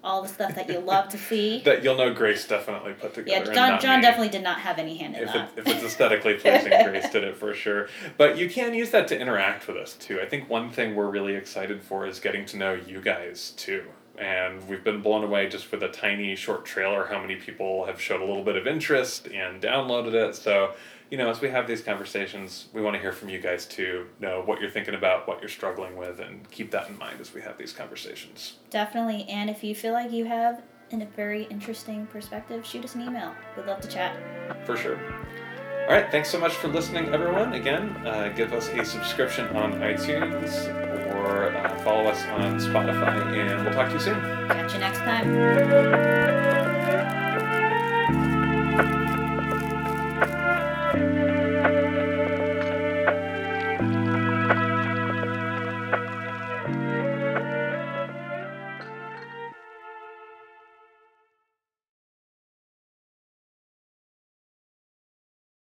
all 0.04 0.22
the 0.22 0.28
stuff 0.28 0.54
that 0.54 0.68
you 0.68 0.78
love 0.78 1.08
to 1.08 1.18
see. 1.28 1.60
That 1.64 1.82
you'll 1.82 1.96
know 1.96 2.14
Grace 2.14 2.46
definitely 2.46 2.92
put 2.92 3.14
together. 3.14 3.50
Yeah, 3.50 3.52
John, 3.52 3.80
John 3.80 3.96
me. 3.96 4.02
definitely 4.02 4.28
did 4.28 4.44
not 4.44 4.60
have 4.60 4.78
any 4.78 4.96
hand 4.96 5.16
in 5.16 5.24
if, 5.24 5.30
it, 5.30 5.32
that. 5.32 5.50
if 5.56 5.66
it's 5.66 5.84
aesthetically 5.84 6.34
pleasing, 6.34 6.72
Grace 6.84 7.10
did 7.10 7.24
it 7.24 7.36
for 7.36 7.52
sure. 7.52 7.88
But 8.16 8.38
you 8.38 8.48
can 8.48 8.74
use 8.74 8.90
that 8.90 9.08
to 9.08 9.18
interact 9.18 9.66
with 9.66 9.76
us 9.76 9.94
too. 9.94 10.20
I 10.20 10.26
think 10.26 10.48
one 10.48 10.70
thing 10.70 10.94
we're 10.94 11.10
really 11.10 11.34
excited 11.34 11.82
for 11.82 12.06
is 12.06 12.20
getting 12.20 12.46
to 12.46 12.56
know 12.56 12.74
you 12.74 13.00
guys 13.00 13.54
too. 13.56 13.86
And 14.20 14.68
we've 14.68 14.85
been 14.85 15.00
blown 15.00 15.24
away 15.24 15.48
just 15.48 15.72
with 15.72 15.83
a 15.83 15.88
tiny 15.88 16.37
short 16.37 16.66
trailer 16.66 17.06
how 17.06 17.20
many 17.20 17.37
people 17.37 17.87
have 17.87 17.98
showed 17.98 18.20
a 18.20 18.24
little 18.24 18.44
bit 18.44 18.54
of 18.54 18.66
interest 18.66 19.28
and 19.28 19.62
downloaded 19.62 20.12
it. 20.12 20.35
So, 20.35 20.74
you 21.11 21.16
know, 21.16 21.30
as 21.30 21.40
we 21.40 21.48
have 21.48 21.66
these 21.66 21.80
conversations, 21.80 22.68
we 22.74 22.83
want 22.83 22.94
to 22.96 23.00
hear 23.00 23.12
from 23.12 23.30
you 23.30 23.40
guys 23.40 23.64
too, 23.64 24.06
know 24.20 24.42
what 24.44 24.61
you're 24.61 24.70
thinking 24.70 24.94
about, 24.94 25.26
what 25.26 25.40
you're 25.40 25.48
struggling 25.48 25.96
with, 25.96 26.20
and 26.20 26.48
keep 26.50 26.70
that 26.72 26.90
in 26.90 26.98
mind 26.98 27.18
as 27.18 27.33
we 27.33 27.40
have 27.40 27.56
these 27.56 27.72
conversations. 27.72 28.59
Definitely. 28.68 29.26
And 29.26 29.48
if 29.48 29.64
you 29.64 29.74
feel 29.74 29.94
like 29.94 30.12
you 30.12 30.26
have 30.26 30.62
a 30.92 31.06
very 31.16 31.44
interesting 31.44 32.06
perspective, 32.06 32.66
shoot 32.66 32.85
us 32.85 32.94
an 32.96 33.00
email. 33.00 33.33
We'd 33.56 33.66
love 33.66 33.80
to 33.80 33.88
chat. 33.88 34.16
For 34.66 34.76
sure. 34.76 35.00
All 35.88 35.96
right, 35.96 36.11
thanks 36.12 36.28
so 36.28 36.38
much 36.38 36.52
for 36.52 36.68
listening, 36.68 37.09
everyone. 37.09 37.54
Again, 37.54 37.88
uh, 38.06 38.33
give 38.37 38.52
us 38.52 38.68
a 38.68 38.85
subscription 38.85 39.48
on 39.56 39.72
iTunes 39.80 40.89
or 41.20 41.56
uh, 41.56 41.78
follow 41.80 42.06
us 42.06 42.24
on 42.26 42.59
Spotify, 42.59 43.14
and 43.37 43.64
we'll 43.64 43.74
talk 43.74 43.88
to 43.88 43.94
you 43.94 44.00
soon. 44.00 44.20
Catch 44.48 44.74
you 44.74 44.80
next 44.80 44.98
time. 44.98 46.46